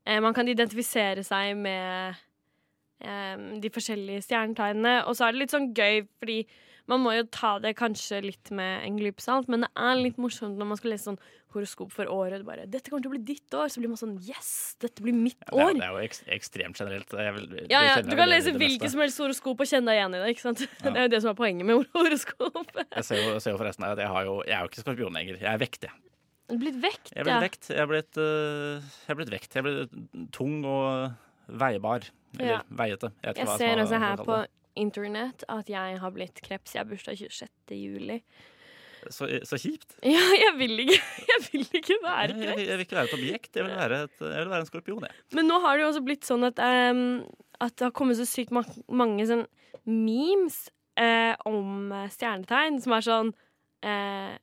eh, 0.06 0.20
man 0.22 0.34
kan 0.34 0.46
identifisere 0.48 1.24
seg 1.26 1.58
med 1.58 2.14
em, 3.00 3.60
de 3.62 3.70
forskjellige 3.70 4.24
stjernetegnene. 4.26 5.04
Og 5.06 5.16
så 5.18 5.28
er 5.28 5.32
det 5.32 5.44
litt 5.44 5.54
sånn 5.54 5.72
gøy, 5.76 6.06
fordi 6.18 6.40
man 6.88 7.02
må 7.04 7.12
jo 7.18 7.26
ta 7.28 7.58
det 7.60 7.74
kanskje 7.76 8.22
litt 8.24 8.50
med 8.50 8.86
en 8.86 8.96
klype 8.96 9.20
salt, 9.20 9.48
men 9.52 9.60
det 9.66 9.68
er 9.76 9.98
litt 10.00 10.16
morsomt 10.16 10.56
når 10.56 10.70
man 10.70 10.78
skal 10.80 10.94
lese 10.94 11.10
sånn 11.10 11.18
horoskop 11.52 11.92
for 11.92 12.08
året. 12.12 12.44
Bare, 12.44 12.64
'Dette 12.66 12.88
kommer 12.88 13.04
til 13.04 13.10
å 13.10 13.14
bli 13.16 13.24
ditt 13.28 13.52
år.' 13.56 13.68
Så 13.68 13.80
blir 13.80 13.88
man 13.92 14.00
sånn 14.00 14.16
'Yes, 14.20 14.76
dette 14.80 15.02
blir 15.04 15.12
mitt 15.12 15.36
Det 15.40 15.52
er, 15.52 15.64
år'. 15.64 15.74
det 15.76 15.84
er 15.84 15.92
jo 15.92 16.00
ek, 16.04 16.16
ekstremt 16.38 16.76
generelt. 16.80 17.10
Vil, 17.12 17.68
Ja, 17.68 17.82
ja, 17.84 18.00
Du 18.02 18.16
kan 18.16 18.28
lese 18.28 18.52
hvilket 18.56 18.90
som 18.90 19.00
helst 19.00 19.18
horoskop 19.20 19.60
og 19.60 19.66
kjenne 19.68 19.92
deg 19.92 20.00
igjen 20.00 20.14
i 20.16 20.18
det. 20.24 20.28
ikke 20.36 20.44
sant? 20.48 20.60
Ja. 20.60 20.90
Det 20.90 20.96
er 20.96 21.02
jo 21.08 21.12
det 21.12 21.22
som 21.22 21.30
er 21.30 21.38
poenget 21.40 21.64
med 21.66 21.86
horoskop. 21.92 22.72
Jeg 22.96 23.04
ser 23.04 23.16
jo, 23.20 23.38
ser 23.38 23.52
jo 23.52 23.58
forresten 23.60 23.84
at 23.84 23.98
jeg, 23.98 24.08
har 24.08 24.24
jo, 24.24 24.42
jeg 24.46 24.56
er 24.56 24.60
jo 24.64 24.68
ikke 24.72 24.84
skorpion 24.84 25.12
lenger. 25.12 25.36
Jeg 25.40 25.52
er 25.52 25.58
vekt, 25.58 25.82
jeg. 25.84 25.92
Du 26.48 26.54
er 26.54 26.58
blitt 26.64 26.80
vekt, 26.80 27.12
Jeg 27.12 27.20
er 27.20 27.24
blitt 27.24 27.34
ja. 27.36 27.40
vekt. 27.44 27.68
Jeg 27.68 27.80
er 27.84 27.86
blitt, 27.86 28.16
uh, 28.16 28.80
jeg 29.04 29.12
er 29.12 29.18
blitt 29.20 29.30
vekt. 29.30 29.52
Jeg 29.52 29.60
er 29.60 29.66
blitt 29.68 30.32
tung 30.32 30.64
og 30.64 31.12
veibar. 31.48 32.08
Eller 32.38 32.52
Ja. 32.58 32.60
veiete. 32.70 33.12
Jeg, 33.24 33.36
Jeg 33.36 33.48
ser 33.58 33.72
er- 33.78 33.82
også 33.84 33.98
her 33.98 34.16
på 34.16 34.46
internett 34.76 35.42
at 35.48 35.66
jeg 35.68 35.98
har 35.98 36.10
blitt 36.14 36.40
kreps. 36.44 36.74
Jeg 36.74 36.84
har 36.84 36.90
bursdag 36.90 37.16
26. 37.18 37.48
juli. 37.74 38.22
Så, 39.10 39.26
så 39.46 39.56
kjipt. 39.56 39.94
Ja, 40.02 40.20
jeg 40.34 40.54
vil 40.58 40.78
ikke, 40.84 40.98
jeg 41.30 41.40
vil 41.52 41.66
ikke 41.80 41.94
Jeg, 41.94 42.02
være 42.02 42.28
jeg, 42.28 42.36
kreps. 42.36 42.62
jeg 42.66 42.76
vil 42.76 42.84
ikke 42.86 42.96
være 42.98 43.08
et 43.08 43.14
objekt. 43.18 43.56
Jeg 43.56 43.64
vil 43.64 43.76
være, 43.76 44.00
et, 44.04 44.16
jeg 44.20 44.40
vil 44.44 44.50
være 44.50 44.60
en 44.60 44.66
skorpion, 44.66 45.06
jeg. 45.06 45.14
Men 45.38 45.46
nå 45.48 45.60
har 45.62 45.76
det 45.78 45.82
jo 45.84 45.88
også 45.92 46.04
blitt 46.04 46.26
sånn 46.26 46.44
at, 46.50 46.58
um, 46.58 47.24
at 47.60 47.76
det 47.78 47.86
har 47.88 47.94
kommet 47.94 48.18
så 48.18 48.26
sykt 48.26 48.50
ma 48.54 48.62
mange 48.90 49.24
sånn 49.30 49.46
memes 49.86 50.58
uh, 51.00 51.34
om 51.48 51.94
stjernetegn, 52.12 52.80
som 52.82 52.92
er 52.98 53.06
sånn 53.06 53.30
uh, 53.86 54.34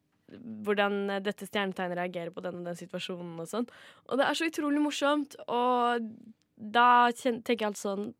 hvordan 0.65 1.21
dette 1.23 1.45
stjernetegnet 1.45 1.99
reagerer 1.99 2.31
på 2.33 2.41
den 2.41 2.61
og 2.63 2.65
den 2.71 2.79
situasjonen 2.79 3.35
og 3.43 3.47
sånn. 3.51 3.67
Og 4.09 4.17
det 4.19 4.25
er 4.25 4.39
så 4.39 4.47
utrolig 4.49 4.81
morsomt, 4.81 5.35
og 5.47 6.07
da 6.55 7.11
tenker 7.15 7.65
jeg 7.65 7.71
alt 7.71 7.81
sånn 7.81 8.13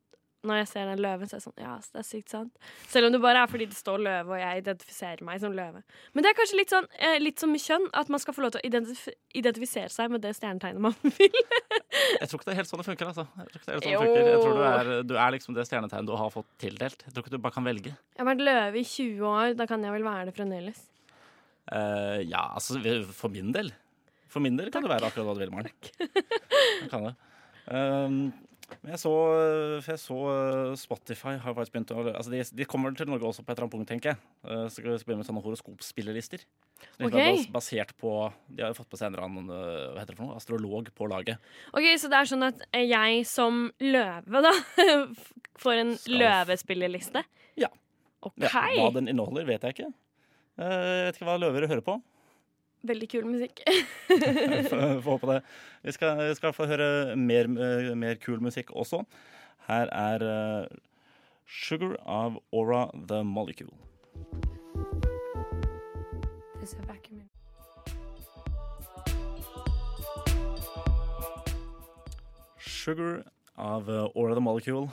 når 0.45 0.59
jeg 0.61 0.67
ser 0.69 0.89
den 0.89 1.01
løven, 1.01 1.29
så 1.29 1.35
er 1.35 1.39
jeg 1.39 1.45
sånn 1.45 1.61
Ja, 1.63 1.73
det 1.81 1.99
er 2.01 2.05
sykt 2.07 2.33
sant. 2.33 2.67
Selv 2.91 3.07
om 3.07 3.15
det 3.15 3.21
bare 3.23 3.43
er 3.43 3.49
fordi 3.49 3.67
det 3.71 3.77
står 3.77 4.01
løve, 4.05 4.35
og 4.35 4.41
jeg 4.41 4.61
identifiserer 4.61 5.23
meg 5.25 5.41
som 5.41 5.55
løve. 5.57 5.81
Men 6.13 6.25
det 6.25 6.31
er 6.31 6.37
kanskje 6.37 6.59
litt 6.59 6.73
sånn 6.73 6.87
eh, 6.99 7.17
Litt 7.21 7.41
som 7.41 7.51
med 7.53 7.63
kjønn, 7.63 7.87
at 7.97 8.11
man 8.13 8.21
skal 8.21 8.35
få 8.37 8.45
lov 8.45 8.55
til 8.55 8.61
å 8.61 8.67
identif 8.69 9.05
identifisere 9.35 9.91
seg 9.91 10.13
med 10.13 10.23
det 10.23 10.35
stjernetegnet 10.37 10.83
man 10.85 10.95
vil. 11.17 11.39
Jeg 12.21 12.29
tror 12.29 12.39
ikke 12.39 12.49
det 12.49 12.53
er 12.55 12.59
helt 12.61 12.71
sånn 12.71 12.81
det 12.81 12.87
funker. 12.87 13.11
altså. 13.11 13.25
Jeg 13.25 13.49
tror 13.51 13.61
ikke 13.61 13.65
det 13.65 13.73
er 13.73 13.75
helt 13.75 13.87
sånn 13.87 14.15
det. 14.15 14.25
Jeg 14.31 14.43
tror 14.43 14.57
du 14.59 14.65
er, 14.69 14.91
du 15.09 15.15
er 15.19 15.35
liksom 15.35 15.57
det 15.57 15.67
stjernetegnet 15.69 16.11
du 16.11 16.17
har 16.19 16.33
fått 16.33 16.51
tildelt. 16.61 17.07
Jeg 17.07 17.15
tror 17.15 17.25
ikke 17.25 17.35
du 17.35 17.41
bare 17.41 17.57
kan 17.57 17.67
velge. 17.67 17.95
Jeg 17.95 18.21
har 18.21 18.29
vært 18.29 18.45
løve 18.45 18.81
i 18.81 18.85
20 18.85 19.31
år, 19.31 19.55
da 19.59 19.67
kan 19.69 19.83
jeg 19.83 19.97
vel 19.97 20.07
være 20.07 20.29
det 20.29 20.35
fremdeles. 20.37 20.83
Uh, 21.65 22.21
ja, 22.21 22.45
altså 22.53 22.77
for 23.17 23.33
min 23.33 23.49
del. 23.55 23.73
For 24.29 24.43
min 24.43 24.59
del 24.59 24.69
kan 24.71 24.83
du 24.83 24.91
være 24.91 25.07
akkurat 25.07 25.25
hva 25.25 25.33
du 25.37 25.41
vil, 25.41 25.53
Maren. 25.53 25.71
Takk. 25.71 26.91
kan 26.91 27.09
det. 27.09 27.15
Um, 27.67 28.33
men 28.81 28.95
jeg 28.95 28.99
så, 29.03 29.11
jeg 29.85 29.99
så 30.01 30.15
uh, 30.25 30.71
Spotify 30.77 31.35
har 31.41 31.53
faktisk 31.53 31.73
begynt 31.75 31.91
å 31.93 32.01
altså 32.17 32.31
de, 32.33 32.39
de 32.57 32.65
kommer 32.69 32.95
til 32.97 33.05
Norge 33.09 33.27
også 33.29 33.43
på 33.45 33.51
et 33.53 33.59
eller 33.59 33.67
annet 33.67 33.75
punkt, 33.77 33.89
tenker 33.91 34.13
jeg. 34.13 34.19
Uh, 34.45 34.63
så 34.65 34.79
skal 34.79 34.89
vi 34.95 35.03
begynne 35.05 35.21
med 35.21 35.27
sånne 35.29 35.43
horoskopspillelister. 35.45 36.45
Så 36.85 36.97
de 37.03 37.05
Ok. 37.07 37.13
bas- 37.15 37.45
Basert 37.55 37.93
på 38.01 38.11
De 38.49 38.63
har 38.65 38.73
jo 38.73 38.77
fått 38.79 38.89
på 38.91 38.97
seg 38.99 39.07
en 39.07 39.15
eller 39.15 39.27
annen 39.27 39.51
uh, 39.53 39.93
hva 39.93 40.01
heter 40.01 40.15
det 40.15 40.17
for 40.19 40.25
noe, 40.27 40.39
astrolog 40.41 40.89
på 40.97 41.09
laget. 41.11 41.37
Ok, 41.77 41.85
Så 42.01 42.09
det 42.11 42.17
er 42.23 42.31
sånn 42.33 42.47
at 42.49 42.65
jeg 42.73 43.21
som 43.29 43.67
løve, 43.85 44.41
da, 44.49 44.51
får 45.63 45.83
en 45.83 45.93
Skal- 46.01 46.19
løvespillerliste? 46.23 47.21
Ja. 47.61 47.69
OK. 48.25 48.33
Ja, 48.41 48.49
hva 48.81 48.89
den 48.97 49.07
inneholder, 49.13 49.45
vet 49.45 49.61
jeg 49.69 49.77
ikke. 49.77 49.91
Jeg 50.57 51.05
vet 51.11 51.17
ikke 51.19 51.27
hva 51.29 51.37
løver 51.45 51.67
hører 51.69 51.85
på. 51.85 51.99
Veldig 52.85 53.07
kul 53.09 53.25
musikk. 53.25 53.61
Får 54.69 55.01
får 55.01 55.11
håpe 55.11 55.31
det. 55.31 55.39
Vi 55.85 55.93
skal, 55.95 56.19
vi 56.21 56.35
skal 56.37 56.53
få 56.53 56.67
høre 56.69 57.15
mer, 57.17 57.49
eh, 57.49 57.93
mer 57.97 58.19
kul 58.21 58.41
musikk 58.43 58.71
også. 58.71 59.03
Her 59.65 59.89
er 59.89 60.25
uh, 60.25 60.65
Sugar 61.45 61.97
av 62.05 62.37
Aura 62.53 62.87
The 63.09 63.23
Molecule. 63.25 63.73
Sugar 72.85 73.23
av 73.55 73.89
eh, 73.89 74.11
Aura 74.15 74.35
The 74.35 74.41
Molecule. 74.41 74.89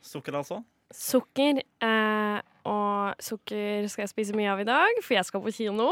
Sukker, 0.00 0.32
altså. 0.32 0.62
Sukker. 0.92 1.60
Eh, 1.60 2.51
og 2.72 3.22
sukker 3.22 3.88
skal 3.92 4.06
jeg 4.06 4.12
spise 4.14 4.36
mye 4.38 4.50
av 4.52 4.62
i 4.62 4.68
dag, 4.68 5.00
for 5.04 5.16
jeg 5.18 5.28
skal 5.28 5.44
på 5.44 5.52
kino. 5.54 5.90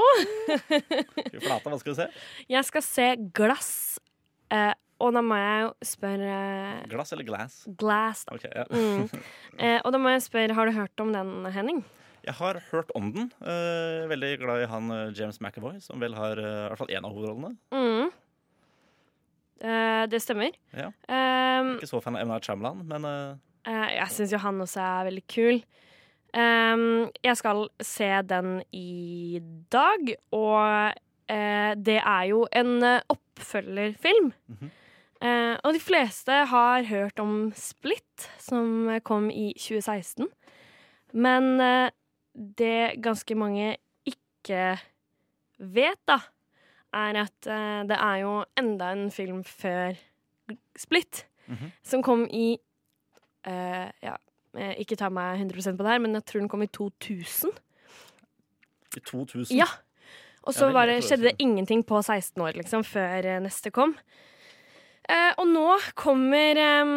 Flata, 1.37 1.69
hva 1.69 1.81
skal 1.81 1.93
du 1.93 1.99
se? 2.01 2.09
Jeg 2.51 2.69
skal 2.69 2.87
se 2.87 3.09
Glass. 3.37 3.73
Eh, 4.51 4.73
og 5.01 5.15
da 5.17 5.23
må 5.25 5.37
jeg 5.39 5.63
jo 5.63 5.71
spørre 5.93 6.35
Glass 6.91 7.15
eller 7.15 7.25
glass? 7.29 7.55
Glass, 7.81 8.27
da. 8.29 8.37
Okay, 8.37 8.51
ja. 8.53 8.67
Mm. 8.69 9.25
Eh, 9.61 9.79
og 9.85 9.95
da 9.95 10.01
må 10.03 10.13
jeg 10.13 10.27
spørre, 10.27 10.57
har 10.57 10.69
du 10.69 10.77
hørt 10.77 11.03
om 11.05 11.13
den, 11.15 11.33
Henning? 11.55 11.85
Jeg 12.21 12.37
har 12.37 12.59
hørt 12.71 12.91
om 12.95 13.09
den. 13.15 13.31
Eh, 13.41 14.09
veldig 14.11 14.33
glad 14.43 14.65
i 14.65 14.69
han 14.69 14.91
eh, 14.93 15.13
James 15.17 15.41
McAvoy, 15.41 15.79
som 15.81 16.01
vel 16.03 16.17
har 16.19 16.41
eh, 16.41 16.65
i 16.67 16.67
hvert 16.69 16.83
fall 16.83 16.93
én 16.93 17.07
av 17.07 17.15
hovedrollene. 17.17 17.55
Mm. 17.73 18.11
Eh, 19.65 20.03
det 20.13 20.21
stemmer. 20.21 20.57
Ja. 20.77 20.91
Um, 21.09 21.75
Ikke 21.79 21.89
så 21.89 22.03
fan 22.05 22.19
av 22.19 22.27
Emma 22.27 22.41
Chamberlain, 22.45 22.85
men 22.89 23.09
jeg 23.69 24.09
syns 24.13 24.33
jo 24.33 24.41
han 24.41 24.61
også 24.65 24.81
er 24.81 25.09
veldig 25.11 25.25
kul. 25.33 25.63
Ehm, 26.35 27.11
jeg 27.25 27.37
skal 27.37 27.65
se 27.83 28.09
den 28.23 28.61
i 28.73 29.41
dag, 29.73 30.13
og 30.31 30.93
uh, 31.33 31.73
det 31.75 31.99
er 31.99 32.23
jo 32.31 32.45
en 32.53 32.83
eh, 32.83 33.01
oppfølgerfilm. 33.09 34.33
-hmm. 34.49 34.71
uh, 35.27 35.57
og 35.65 35.75
de 35.75 35.81
fleste 35.81 36.33
har 36.33 36.83
hørt 36.83 37.19
om 37.19 37.53
Split, 37.55 38.31
som 38.39 38.91
kom 39.05 39.31
i 39.31 39.53
2016. 39.59 40.29
Men 41.13 41.61
uh, 41.61 41.89
det 42.59 43.03
ganske 43.03 43.35
mange 43.35 43.77
ikke 44.07 44.79
vet, 45.59 45.99
da, 46.09 46.19
er 46.93 47.23
at 47.23 47.45
det 47.89 47.97
er 48.01 48.17
jo 48.17 48.45
enda 48.59 48.93
en 48.93 49.11
film 49.11 49.45
før 49.45 49.93
Split, 50.77 51.27
Mhm. 51.47 51.73
som 51.83 52.03
kom 52.03 52.29
i 52.31 52.59
Ja, 54.03 54.17
ikke 54.55 54.99
ta 54.99 55.11
meg 55.15 55.39
100% 55.45 55.79
på 55.79 55.87
det 55.87 55.93
her, 55.93 56.03
men 56.03 56.17
jeg 56.19 56.27
tror 56.27 56.43
den 56.43 56.51
kom 56.51 56.65
i 56.65 56.71
2000. 56.75 57.55
I 58.97 59.01
2000. 59.01 59.55
Ja. 59.55 59.69
Og 60.43 60.57
så 60.57 60.67
Ja 60.67 60.75
var 60.75 60.89
det, 60.89 61.05
skjedde 61.05 61.29
det 61.29 61.37
ingenting 61.39 61.85
på 61.87 62.01
16 62.03 62.41
år, 62.43 62.57
liksom, 62.57 62.85
før 62.85 63.27
eh, 63.29 63.41
neste 63.45 63.71
kom. 63.71 63.95
Eh, 65.11 65.33
og 65.41 65.49
nå 65.51 65.67
kommer 65.99 66.59
eh, 66.61 66.91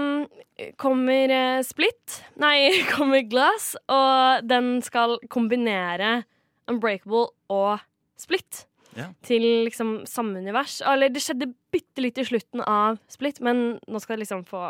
Kommer 0.77 1.31
eh, 1.33 1.61
Split 1.65 2.19
Nei, 2.41 2.69
kommer 2.93 3.23
Glass, 3.25 3.73
og 3.89 4.45
den 4.45 4.77
skal 4.85 5.17
kombinere 5.33 6.23
Unbreakable 6.69 7.27
og 7.51 7.81
Split. 8.19 8.67
Ja. 8.95 9.09
Til 9.25 9.43
liksom 9.65 10.05
samme 10.07 10.39
univers. 10.39 10.77
Eller 10.85 11.11
det 11.11 11.23
skjedde 11.25 11.49
bitte 11.73 12.03
litt 12.05 12.19
i 12.21 12.23
slutten 12.27 12.61
av 12.63 13.01
Split, 13.11 13.41
men 13.43 13.81
nå 13.83 13.99
skal 13.99 14.15
det 14.15 14.23
liksom 14.23 14.45
få 14.47 14.69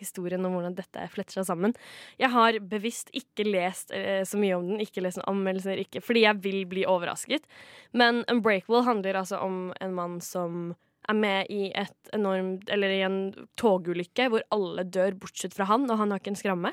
historien 0.00 0.44
om 0.46 0.56
hvordan 0.56 0.76
dette 0.78 1.08
fletter 1.12 1.40
seg 1.40 1.48
sammen. 1.48 1.74
Jeg 2.20 2.32
har 2.34 2.58
bevisst 2.70 3.12
ikke 3.16 3.46
lest 3.48 3.92
eh, 3.94 4.22
så 4.28 4.40
mye 4.40 4.56
om 4.58 4.68
den, 4.72 4.82
ikke 4.84 5.04
lest 5.04 5.20
noen 5.20 5.36
anmeldelser, 5.36 5.82
ikke, 5.84 6.02
fordi 6.04 6.24
jeg 6.26 6.42
vil 6.44 6.64
bli 6.70 6.86
overrasket. 6.88 7.46
Men 7.92 8.24
Unbreakable 8.32 8.84
handler 8.86 9.20
altså 9.22 9.42
om 9.44 9.68
en 9.80 9.94
mann 9.96 10.18
som 10.24 10.74
er 11.08 11.18
med 11.18 11.50
i 11.52 11.66
et 11.76 12.14
enormt 12.16 12.70
Eller 12.72 12.92
i 12.94 13.02
en 13.04 13.18
togulykke 13.60 14.30
hvor 14.32 14.44
alle 14.54 14.86
dør 14.88 15.18
bortsett 15.20 15.52
fra 15.56 15.66
han, 15.68 15.84
og 15.90 16.00
han 16.00 16.14
har 16.14 16.22
ikke 16.22 16.32
en 16.32 16.40
skramme. 16.40 16.72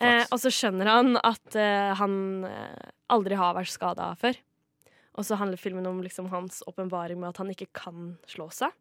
Eh, 0.00 0.24
og 0.30 0.38
så 0.40 0.50
skjønner 0.52 0.88
han 0.88 1.18
at 1.20 1.56
eh, 1.58 1.92
han 1.98 2.14
eh, 2.48 2.90
aldri 3.12 3.36
har 3.38 3.56
vært 3.58 3.72
skada 3.72 4.12
før. 4.18 4.38
Og 5.18 5.26
så 5.28 5.36
handler 5.36 5.60
filmen 5.60 5.86
om 5.88 6.00
liksom, 6.04 6.30
hans 6.32 6.62
åpenbaring 6.70 7.20
med 7.20 7.32
at 7.32 7.42
han 7.42 7.52
ikke 7.52 7.68
kan 7.76 8.14
slå 8.30 8.48
seg. 8.54 8.72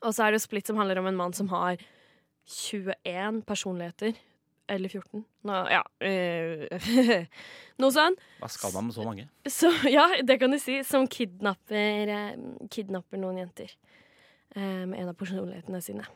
Og 0.00 0.14
så 0.16 0.26
er 0.26 0.32
det 0.32 0.40
Split 0.40 0.70
som 0.70 0.78
handler 0.80 1.02
om 1.02 1.10
en 1.10 1.18
mann 1.18 1.34
som 1.36 1.50
har 1.52 1.82
21 2.50 3.42
personligheter. 3.46 4.18
Eller 4.70 4.88
14. 4.92 5.24
Nå, 5.48 5.54
ja. 5.72 5.80
eh, 6.06 7.26
Noe 7.82 7.90
sånn. 7.94 8.14
Hva 8.38 8.50
skal 8.52 8.70
man 8.76 8.86
med 8.86 8.94
så 8.94 9.02
mange? 9.06 9.24
Så, 9.50 9.70
ja, 9.90 10.04
det 10.22 10.36
kan 10.38 10.54
du 10.54 10.60
si. 10.62 10.76
Som 10.86 11.08
kidnapper, 11.10 12.12
eh, 12.14 12.36
kidnapper 12.70 13.18
noen 13.18 13.40
jenter. 13.42 13.72
eh, 14.54 14.84
med 14.86 14.94
en 15.00 15.10
av 15.10 15.16
personlighetene 15.18 15.80
sine. 15.82 16.06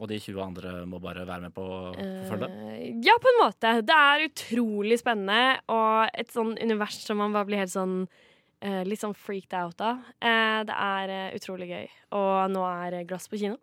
Og 0.00 0.08
de 0.10 0.16
20 0.18 0.40
andre 0.42 0.70
må 0.88 0.98
bare 1.02 1.26
være 1.28 1.44
med 1.44 1.52
på 1.54 1.62
å 1.62 1.92
forfølge? 1.94 2.48
Ja, 3.04 3.14
på 3.20 3.30
en 3.30 3.40
måte. 3.44 3.74
Det 3.86 3.94
er 3.94 4.24
utrolig 4.26 4.96
spennende, 4.98 5.60
og 5.70 6.08
et 6.18 6.32
sånn 6.34 6.56
univers 6.58 6.96
som 7.04 7.20
man 7.20 7.36
bare 7.36 7.46
blir 7.50 7.60
helt 7.62 7.74
sånn 7.74 8.06
Litt 8.64 9.02
sånn 9.02 9.12
freaked 9.12 9.52
out 9.58 9.82
av. 9.84 9.98
Det 10.24 10.72
er 10.72 11.10
utrolig 11.36 11.66
gøy. 11.68 11.88
Og 12.16 12.46
nå 12.54 12.62
er 12.64 12.94
Glass 13.04 13.26
på 13.28 13.36
kino. 13.36 13.58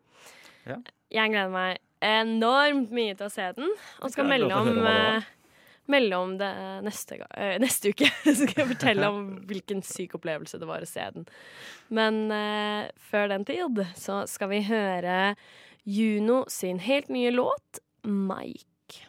Ja. 0.68 0.76
Jeg 1.10 1.32
gleder 1.34 1.50
meg 1.50 1.80
enormt 2.02 2.92
mye 2.96 3.14
til 3.18 3.28
å 3.28 3.32
se 3.34 3.46
den, 3.58 3.70
og 4.02 4.14
skal 4.14 4.28
melde 4.30 4.58
om 4.58 4.82
eh, 4.90 5.30
Melde 5.92 6.16
om 6.24 6.36
det 6.40 6.50
neste, 6.86 7.18
ga- 7.20 7.28
eh, 7.36 7.56
neste 7.60 7.90
uke. 7.92 8.08
Så 8.24 8.36
skal 8.46 8.62
jeg 8.62 8.68
fortelle 8.76 9.08
om 9.12 9.24
hvilken 9.50 9.82
syk 9.84 10.14
opplevelse 10.16 10.60
det 10.62 10.70
var 10.70 10.86
å 10.86 10.88
se 10.88 11.04
den. 11.16 11.26
Men 11.92 12.20
uh, 12.32 12.86
før 13.10 13.32
den 13.34 13.44
tid 13.50 13.82
så 14.00 14.22
skal 14.30 14.54
vi 14.54 14.62
høre 14.70 15.34
Juno 15.84 16.44
sin 16.48 16.80
helt 16.86 17.10
nye 17.10 17.34
låt, 17.34 17.82
'Mike'. 18.06 19.08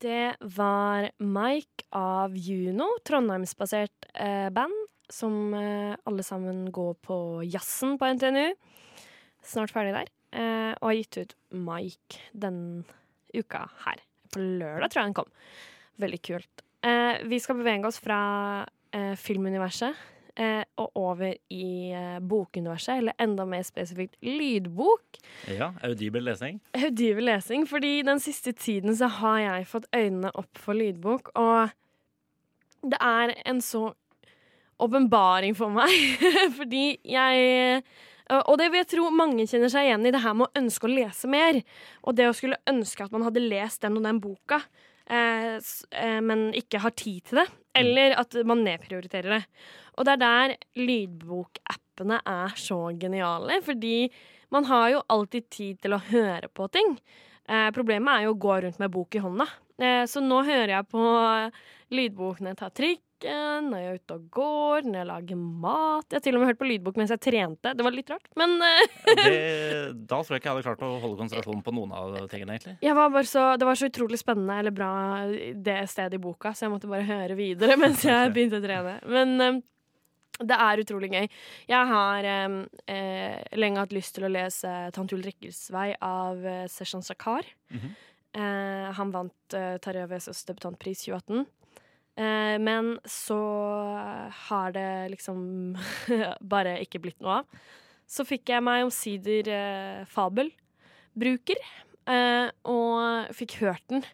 Det 0.00 0.36
var 0.40 1.10
Mike 1.18 1.84
av 1.90 2.36
Juno, 2.36 2.86
trondheimsbasert 3.08 4.06
eh, 4.14 4.50
band, 4.52 4.74
som 5.12 5.54
eh, 5.54 5.94
alle 6.04 6.24
sammen 6.26 6.66
går 6.74 6.94
på 7.06 7.18
jazzen 7.46 7.96
på 7.98 8.08
NTNU. 8.16 8.54
Snart 9.46 9.74
ferdig 9.74 9.94
der. 9.94 10.10
Eh, 10.36 10.72
og 10.80 10.90
har 10.90 10.98
gitt 10.98 11.20
ut 11.20 11.36
Mike 11.54 12.20
den 12.32 12.58
uka 13.34 13.66
her. 13.84 14.02
På 14.32 14.42
lørdag 14.42 14.90
tror 14.90 15.02
jeg 15.02 15.10
den 15.10 15.18
kom. 15.20 15.32
Veldig 16.02 16.20
kult. 16.26 16.66
Eh, 16.86 17.22
vi 17.28 17.38
skal 17.42 17.60
bevege 17.60 17.88
oss 17.88 18.00
fra 18.02 18.20
filmuniverset 19.20 19.98
og 20.80 20.94
over 20.96 21.34
i 21.52 21.90
bokuniverset, 22.24 23.02
eller 23.02 23.16
enda 23.20 23.44
mer 23.48 23.64
spesifikt 23.66 24.14
lydbok. 24.24 25.18
Ja, 25.52 25.74
audibel 25.84 26.24
lesing. 26.24 26.62
Audibel 26.78 27.26
lesing, 27.28 27.66
fordi 27.68 27.98
den 28.06 28.22
siste 28.24 28.54
tiden 28.56 28.96
så 28.96 29.10
har 29.18 29.38
jeg 29.42 29.68
fått 29.68 29.88
øynene 29.92 30.30
opp 30.32 30.60
for 30.60 30.78
lydbok, 30.78 31.28
og 31.36 31.74
det 32.88 33.00
er 33.04 33.34
en 33.44 33.60
så 33.64 33.90
åpenbaring 34.82 35.56
for 35.58 35.72
meg, 35.72 35.92
fordi 36.58 36.98
jeg 37.06 37.82
og 38.26 38.56
det 38.58 38.72
vil 38.72 38.80
jeg 38.80 38.90
tro 38.90 39.06
mange 39.14 39.44
kjenner 39.46 39.70
seg 39.70 39.86
igjen 39.86 40.08
i, 40.08 40.10
det 40.10 40.22
her 40.24 40.34
med 40.34 40.48
å 40.48 40.58
ønske 40.58 40.88
å 40.88 40.90
lese 40.90 41.28
mer. 41.30 41.60
Og 42.02 42.16
det 42.18 42.26
å 42.26 42.34
skulle 42.34 42.58
ønske 42.66 43.04
at 43.04 43.14
man 43.14 43.22
hadde 43.22 43.44
lest 43.44 43.84
den 43.84 44.00
og 44.00 44.02
den 44.02 44.18
boka, 44.22 44.58
eh, 45.06 45.58
eh, 45.62 46.18
men 46.26 46.48
ikke 46.58 46.80
har 46.82 46.96
tid 46.98 47.22
til 47.28 47.44
det. 47.44 47.46
Eller 47.78 48.16
at 48.18 48.34
man 48.48 48.64
nedprioriterer 48.66 49.36
det. 49.36 49.42
Og 49.94 50.08
det 50.08 50.16
er 50.16 50.22
der 50.24 50.56
lydbokappene 50.80 52.18
er 52.26 52.58
så 52.58 52.80
geniale, 52.98 53.60
fordi 53.62 54.10
man 54.50 54.66
har 54.66 54.90
jo 54.96 55.06
alltid 55.12 55.50
tid 55.50 55.80
til 55.86 55.94
å 55.94 56.02
høre 56.10 56.50
på 56.50 56.66
ting. 56.74 56.98
Eh, 57.46 57.70
problemet 57.70 58.10
er 58.10 58.26
jo 58.26 58.34
å 58.34 58.42
gå 58.42 58.58
rundt 58.64 58.82
med 58.82 58.90
bok 58.90 59.14
i 59.14 59.22
hånda. 59.22 59.46
Eh, 59.78 60.02
så 60.10 60.18
nå 60.24 60.42
hører 60.42 60.80
jeg 60.80 60.90
på 60.90 61.06
lydbok 61.94 62.42
når 62.42 62.56
jeg 62.56 62.64
tar 63.20 63.26
trikken, 63.26 63.70
når 63.70 63.78
jeg 63.80 63.88
er 63.90 64.00
ute 64.00 64.14
og 64.14 64.30
går, 64.30 64.86
når 64.86 64.98
jeg 65.00 65.06
lager 65.06 65.36
mat. 65.36 66.06
Jeg 66.10 66.16
har 66.16 66.24
til 66.24 66.36
og 66.36 66.40
med 66.40 66.50
hørt 66.50 66.58
på 66.58 66.68
lydbok 66.68 66.96
mens 66.96 67.10
jeg 67.10 67.20
trente. 67.20 67.74
Det 67.74 67.84
var 67.84 67.94
litt 67.94 68.10
rart, 68.10 68.26
men 68.36 68.56
eh, 68.62 68.86
Det, 69.06 70.06
da 70.10 70.20
tror 70.22 70.34
jeg 70.36 70.40
ikke 70.40 70.48
jeg 70.48 70.56
hadde 70.56 70.66
klart 70.66 70.82
å 70.86 70.98
holde 71.00 71.20
konsentrasjonen 71.20 71.62
på 71.62 71.74
noen 71.74 71.92
av 71.96 72.16
tingene, 72.30 72.56
egentlig. 72.56 72.76
var 72.96 73.22
så, 73.24 73.56
det 73.56 73.66
var 73.66 73.74
så 73.78 73.88
utrolig 73.90 74.18
spennende 74.20 74.58
eller 74.60 74.74
bra 74.74 74.90
det 75.54 75.78
stedet 75.88 76.18
i 76.18 76.22
boka, 76.22 76.52
så 76.54 76.66
jeg 76.66 76.74
måtte 76.74 76.90
bare 76.90 77.06
høre 77.08 77.38
videre 77.38 77.76
mens 77.82 78.04
jeg 78.06 78.34
begynte 78.34 78.60
å 78.60 78.64
trene. 78.64 78.98
Men 79.08 79.40
eh, 79.40 79.60
det 80.36 80.56
er 80.60 80.82
utrolig 80.82 81.12
gøy. 81.14 81.28
Jeg 81.70 81.92
har 81.92 82.26
eh, 82.28 82.58
eh, 82.92 83.38
lenge 83.56 83.80
hatt 83.80 83.94
lyst 83.96 84.16
til 84.18 84.28
å 84.28 84.32
lese 84.32 84.72
'Tante 84.92 85.16
Ulrikkes 85.16 85.70
vei' 85.72 85.94
av 86.04 86.44
eh, 86.44 86.66
Seshan 86.68 87.04
Sakar. 87.04 87.48
Mhm. 87.72 87.94
Eh, 88.36 88.88
han 88.92 89.12
vant 89.14 89.54
eh, 89.56 89.78
Tarjei 89.80 90.04
Vesaas 90.10 90.42
debutantpris 90.44 91.06
2018. 91.06 91.46
Eh, 92.16 92.56
men 92.62 92.94
så 93.04 93.38
har 94.48 94.72
det 94.76 94.90
liksom 95.12 95.40
bare 96.52 96.78
ikke 96.84 97.02
blitt 97.04 97.20
noe 97.20 97.42
av. 97.42 97.64
Så 98.06 98.24
fikk 98.26 98.52
jeg 98.52 98.64
meg 98.64 98.86
omsider 98.86 99.50
eh, 99.50 100.04
fabelbruker, 100.08 101.58
eh, 102.08 102.52
og 102.70 103.34
fikk 103.36 103.58
hørt 103.64 103.84
den. 103.92 104.06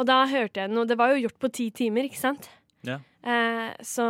Og 0.00 0.08
da 0.08 0.24
hørte 0.26 0.60
jeg 0.60 0.72
den, 0.72 0.80
og 0.80 0.88
det 0.90 0.98
var 0.98 1.12
jo 1.12 1.22
gjort 1.26 1.38
på 1.40 1.52
ti 1.54 1.68
timer, 1.74 2.08
ikke 2.08 2.20
sant? 2.20 2.50
Ja. 2.86 2.98
Eh, 3.22 3.70
så 3.86 4.06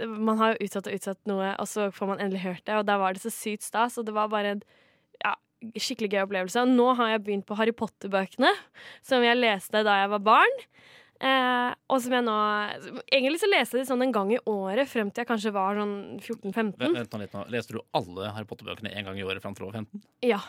man 0.00 0.38
har 0.40 0.54
jo 0.54 0.66
utsatt 0.66 0.88
og 0.88 0.96
utsatt 0.96 1.20
noe, 1.28 1.50
og 1.60 1.68
så 1.68 1.90
får 1.92 2.12
man 2.12 2.22
endelig 2.22 2.44
hørt 2.44 2.64
det, 2.64 2.76
og 2.78 2.86
da 2.88 2.96
var 3.00 3.16
det 3.16 3.24
så 3.24 3.32
sykt 3.34 3.66
stas, 3.66 3.98
og 4.00 4.06
det 4.08 4.14
var 4.16 4.30
bare 4.32 4.54
en 4.54 4.62
ja, 5.20 5.34
skikkelig 5.76 6.12
gøy 6.14 6.22
opplevelse. 6.24 6.62
Og 6.62 6.72
nå 6.72 6.86
har 7.00 7.14
jeg 7.14 7.24
begynt 7.26 7.48
på 7.48 7.58
Harry 7.58 7.74
Potter-bøkene, 7.76 8.52
som 9.06 9.24
jeg 9.26 9.40
leste 9.40 9.84
da 9.86 9.98
jeg 10.02 10.12
var 10.14 10.24
barn. 10.30 10.62
Eh, 11.20 11.72
og 11.92 11.98
som 12.00 12.14
jeg 12.16 12.24
nå 12.24 12.34
Egentlig 13.12 13.42
så 13.42 13.48
leste 13.50 13.76
jeg 13.76 13.84
de 13.84 13.90
sånn 13.90 14.00
en 14.06 14.14
gang 14.14 14.30
i 14.32 14.38
året, 14.48 14.88
frem 14.88 15.10
til 15.12 15.20
jeg 15.20 15.28
kanskje 15.28 15.52
var 15.52 15.76
sånn 15.76 15.94
14-15. 16.22 16.74
Vent, 16.80 17.12
nå 17.12 17.20
litt 17.20 17.34
nå. 17.36 17.42
Leste 17.52 17.76
du 17.76 17.82
alle 17.92 18.30
Harry 18.32 18.48
Potter-bøkene 18.48 18.94
en 18.96 19.10
gang 19.10 19.20
i 19.20 19.26
året 19.28 19.44
fram 19.44 19.52
til 19.56 19.66
du 19.66 19.70
var 19.70 19.82
15? 19.82 20.04
Ja. 20.24 20.40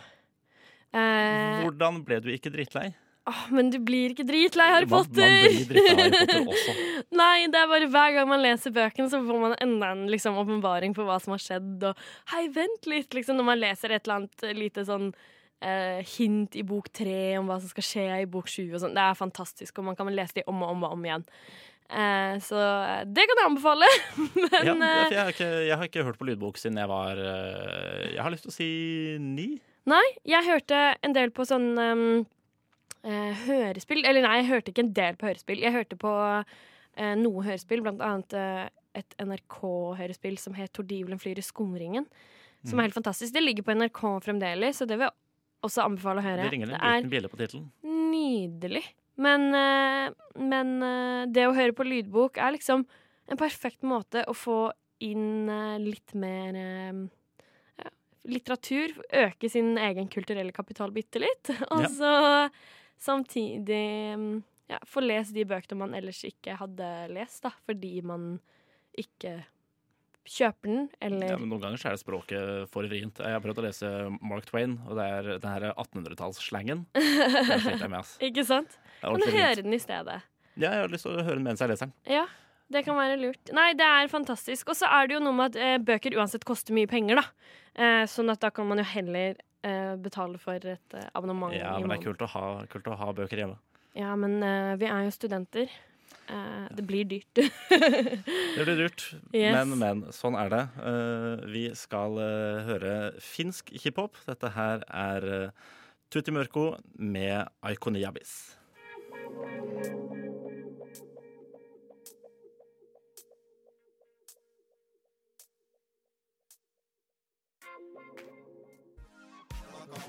Eh, 0.95 1.61
Hvordan 1.65 2.01
ble 2.07 2.21
du 2.23 2.29
ikke 2.33 2.51
drittlei? 2.53 2.91
åh, 3.29 3.41
men 3.53 3.69
du 3.69 3.77
blir 3.85 4.11
ikke 4.15 4.25
dritlei 4.25 4.65
Harry 4.73 4.87
Potter! 4.89 5.21
Man 5.21 5.51
blir 5.51 5.67
drittlei 5.69 5.97
Harry 5.99 6.15
Potter 6.25 6.47
også. 6.55 6.73
Nei, 7.19 7.35
det 7.53 7.59
er 7.59 7.67
bare 7.69 7.89
hver 7.93 8.15
gang 8.15 8.31
man 8.31 8.41
leser 8.41 8.73
bøkene, 8.75 9.11
så 9.11 9.19
får 9.27 9.43
man 9.43 9.53
enda 9.61 9.91
en 9.93 10.07
liksom, 10.11 10.39
åpenbaring 10.41 10.95
på 10.97 11.05
hva 11.07 11.19
som 11.21 11.35
har 11.35 11.43
skjedd. 11.43 11.85
Og 11.91 12.01
hei, 12.33 12.47
vent 12.55 12.89
litt, 12.89 13.13
liksom, 13.13 13.37
når 13.37 13.47
man 13.51 13.61
leser 13.61 13.93
et 13.93 14.07
eller 14.07 14.23
annet 14.23 14.47
lite 14.57 14.87
sånn 14.89 15.11
eh, 15.61 16.01
hint 16.17 16.55
i 16.59 16.63
bok 16.67 16.89
tre 16.93 17.37
om 17.39 17.47
hva 17.49 17.59
som 17.61 17.69
skal 17.71 17.85
skje 17.85 18.05
i 18.21 18.29
bok 18.29 18.47
sju 18.51 18.65
sånn. 18.81 18.95
Det 18.97 19.03
er 19.03 19.19
fantastisk, 19.19 19.77
og 19.79 19.85
man 19.91 19.95
kan 19.99 20.09
lese 20.13 20.39
de 20.39 20.43
om 20.49 20.63
og 20.63 20.73
om 20.75 20.83
og 20.87 20.95
om 20.97 21.05
igjen. 21.05 21.25
Eh, 21.91 22.35
så 22.39 22.59
det 23.11 23.25
kan 23.27 23.39
jeg 23.41 23.49
anbefale. 23.49 23.87
Men 24.43 24.67
Ja, 24.67 24.75
eh, 24.75 25.11
jeg, 25.11 25.19
har 25.19 25.33
ikke, 25.33 25.49
jeg 25.67 25.77
har 25.77 25.89
ikke 25.89 26.05
hørt 26.07 26.19
på 26.21 26.27
lydbok 26.29 26.57
siden 26.61 26.77
jeg 26.79 26.87
var 26.87 27.19
eh, 27.19 28.13
Jeg 28.13 28.21
har 28.23 28.31
lyst 28.31 28.47
til 28.47 28.53
å 28.53 28.55
si 28.55 28.69
ni. 29.19 29.49
Nei, 29.91 30.03
jeg 30.29 30.45
hørte 30.45 30.81
en 31.01 31.15
del 31.17 31.31
på 31.33 31.43
sånn 31.49 31.71
um, 31.81 32.03
uh, 33.01 33.31
hørespill. 33.47 34.03
Eller 34.05 34.21
nei, 34.21 34.35
jeg 34.43 34.51
hørte 34.51 34.69
ikke 34.71 34.83
en 34.85 34.93
del 34.93 35.17
på 35.17 35.25
hørespill. 35.25 35.63
Jeg 35.63 35.73
hørte 35.73 35.97
på 35.97 36.11
uh, 36.13 37.15
noe 37.17 37.45
hørespill, 37.47 37.81
blant 37.81 38.03
annet 38.05 38.35
uh, 38.37 38.67
et 38.93 39.15
NRK-hørespill 39.23 40.37
som 40.37 40.53
het 40.53 40.71
'Tordivelen 40.75 41.19
flyr 41.19 41.41
i 41.41 41.45
skumringen'. 41.47 42.05
Som 42.61 42.77
Mm. 42.77 42.79
er 42.79 42.83
helt 42.83 42.99
fantastisk. 42.99 43.33
Det 43.33 43.41
ligger 43.41 43.63
på 43.63 43.73
NRK 43.73 44.01
fremdeles, 44.21 44.77
så 44.77 44.85
det 44.85 44.99
vil 44.99 45.07
jeg 45.09 45.17
også 45.65 45.83
anbefale 45.85 46.21
å 46.21 46.25
høre. 46.25 46.43
Det 46.47 46.53
ringer 46.55 46.71
en 46.73 46.81
liten 46.81 47.11
bjelle 47.13 47.29
på 47.31 47.37
tittelen. 47.39 47.69
nydelig. 47.85 48.83
Men, 49.21 49.47
eh, 49.53 50.13
men 50.41 50.69
eh, 50.83 51.25
det 51.29 51.47
å 51.47 51.53
høre 51.53 51.75
på 51.77 51.85
lydbok 51.85 52.37
er 52.41 52.55
liksom 52.55 52.85
en 53.31 53.37
perfekt 53.39 53.83
måte 53.85 54.23
å 54.27 54.33
få 54.35 54.71
inn 55.03 55.49
eh, 55.49 55.77
litt 55.81 56.13
mer 56.17 56.57
ja, 57.77 57.89
litteratur. 58.25 58.95
Øke 59.23 59.49
sin 59.51 59.75
egen 59.77 60.09
kulturelle 60.11 60.51
kapital 60.55 60.91
bitte 60.95 61.21
litt. 61.21 61.51
Og 61.73 61.85
Ja. 61.85 61.91
så 61.93 62.13
samtidig 63.01 64.17
mm, 64.17 64.43
ja, 64.71 64.79
få 64.87 65.01
lest 65.05 65.33
de 65.35 65.45
bøkene 65.45 65.79
man 65.83 65.93
ellers 65.97 66.23
ikke 66.27 66.57
hadde 66.59 66.89
lest, 67.13 67.43
da, 67.43 67.51
fordi 67.67 67.99
man 68.05 68.39
ikke 68.97 69.39
kjøper 70.27 70.69
den, 70.69 70.83
eller 71.01 71.31
Ja, 71.33 71.37
men 71.41 71.49
noen 71.49 71.63
ganger 71.63 71.81
så 71.81 71.89
er 71.89 71.95
det 71.97 72.01
språket 72.03 72.69
for 72.73 72.85
vrient. 72.89 73.17
Jeg 73.21 73.33
har 73.35 73.41
prøvd 73.43 73.61
å 73.61 73.65
lese 73.65 73.91
Mark 74.21 74.45
Twain, 74.49 74.77
og 74.87 74.99
det 74.99 75.07
er 75.07 75.29
den 75.33 75.49
her 75.49 75.65
1800-tallsslangen. 75.71 76.83
Den 76.93 77.63
sliter 77.63 77.85
jeg 77.85 77.89
med, 77.89 77.99
ass. 78.03 78.13
Ikke 78.21 78.45
sant? 78.47 78.77
Kan 79.01 79.17
du 79.23 79.27
høre 79.33 79.63
den 79.63 79.73
i 79.73 79.81
stedet? 79.81 80.19
Ja, 80.59 80.69
jeg 80.69 80.83
har 80.85 80.91
lyst 80.93 81.07
til 81.07 81.15
å 81.17 81.23
høre 81.25 81.39
den 81.39 81.47
mens 81.47 81.63
jeg 81.63 81.71
leser 81.71 81.89
den. 81.89 81.95
Ja, 82.11 82.25
det 82.71 82.83
kan 82.85 82.95
være 82.99 83.17
lurt. 83.19 83.51
Nei, 83.55 83.71
det 83.79 83.87
er 83.87 84.11
fantastisk. 84.11 84.69
Og 84.71 84.77
så 84.77 84.87
er 84.87 85.09
det 85.09 85.17
jo 85.17 85.23
noe 85.23 85.35
med 85.35 85.55
at 85.55 85.59
eh, 85.59 85.77
bøker 85.83 86.15
uansett 86.19 86.45
koster 86.47 86.75
mye 86.75 86.89
penger, 86.91 87.19
da. 87.21 87.25
Eh, 87.75 88.03
sånn 88.11 88.29
at 88.33 88.41
da 88.43 88.51
kan 88.53 88.67
man 88.69 88.79
jo 88.83 88.85
heller 88.93 89.39
eh, 89.65 89.93
betale 90.01 90.39
for 90.41 90.59
et 90.59 90.97
eh, 90.97 91.07
abonnement 91.17 91.55
Ja, 91.55 91.73
men 91.79 91.89
det 91.91 91.99
er 92.01 92.05
kult 92.09 92.23
å 92.25 92.29
ha, 92.35 92.45
kult 92.71 92.87
å 92.91 92.97
ha 92.99 93.11
bøker 93.15 93.41
hjemme. 93.43 93.57
Ja, 93.97 94.13
men 94.19 94.37
eh, 94.45 94.75
vi 94.79 94.87
er 94.87 95.07
jo 95.07 95.15
studenter. 95.15 95.71
Eh, 96.31 96.67
det 96.77 96.83
blir 96.87 97.03
dyrt. 97.05 97.35
Det 98.55 98.63
blir 98.65 98.75
dyrt, 98.77 99.03
Yes. 99.33 99.53
men, 99.55 99.75
men 99.79 100.01
sånn 100.15 100.35
er 100.39 100.49
det. 100.53 100.61
Uh, 100.79 101.43
vi 101.51 101.65
skal 101.75 102.15
uh, 102.19 102.61
høre 102.67 102.95
finsk 103.23 103.71
hiphop. 103.83 104.19
Dette 104.27 104.51
her 104.55 104.83
er 104.87 105.27
uh, 105.31 105.69
Tutti 106.11 106.31
Mørko 106.35 106.73
med 106.95 107.47
Aikoniabis. 107.63 108.35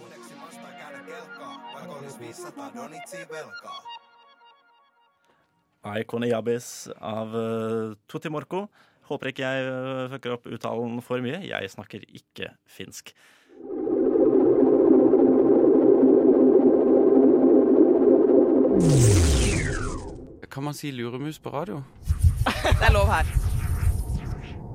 Uudeksi 0.00 0.34
vastaan 0.42 0.74
käydä 0.78 1.00
kelkaa, 1.06 1.72
vaikka 1.74 1.92
olis 1.94 2.18
500 2.18 2.74
donitsi 2.74 3.16
velkaa. 3.30 3.91
Aikoniabis 5.82 6.88
av 7.00 7.34
uh, 7.34 7.94
Tutti 8.06 8.30
Morco. 8.30 8.66
Håper 9.10 9.32
ikke 9.32 9.42
jeg 9.42 9.66
uh, 9.66 10.08
fucker 10.12 10.36
opp 10.36 10.46
uttalen 10.46 11.00
for 11.02 11.22
mye. 11.24 11.40
Jeg 11.48 11.70
snakker 11.72 12.04
ikke 12.06 12.52
finsk. 12.70 13.14
Kan 20.52 20.64
man 20.68 20.74
si 20.76 20.90
luremus 20.92 21.40
på 21.42 21.50
radio? 21.50 21.82
Det 22.78 22.86
er 22.86 22.92
lov 22.92 23.10
her. 23.10 23.26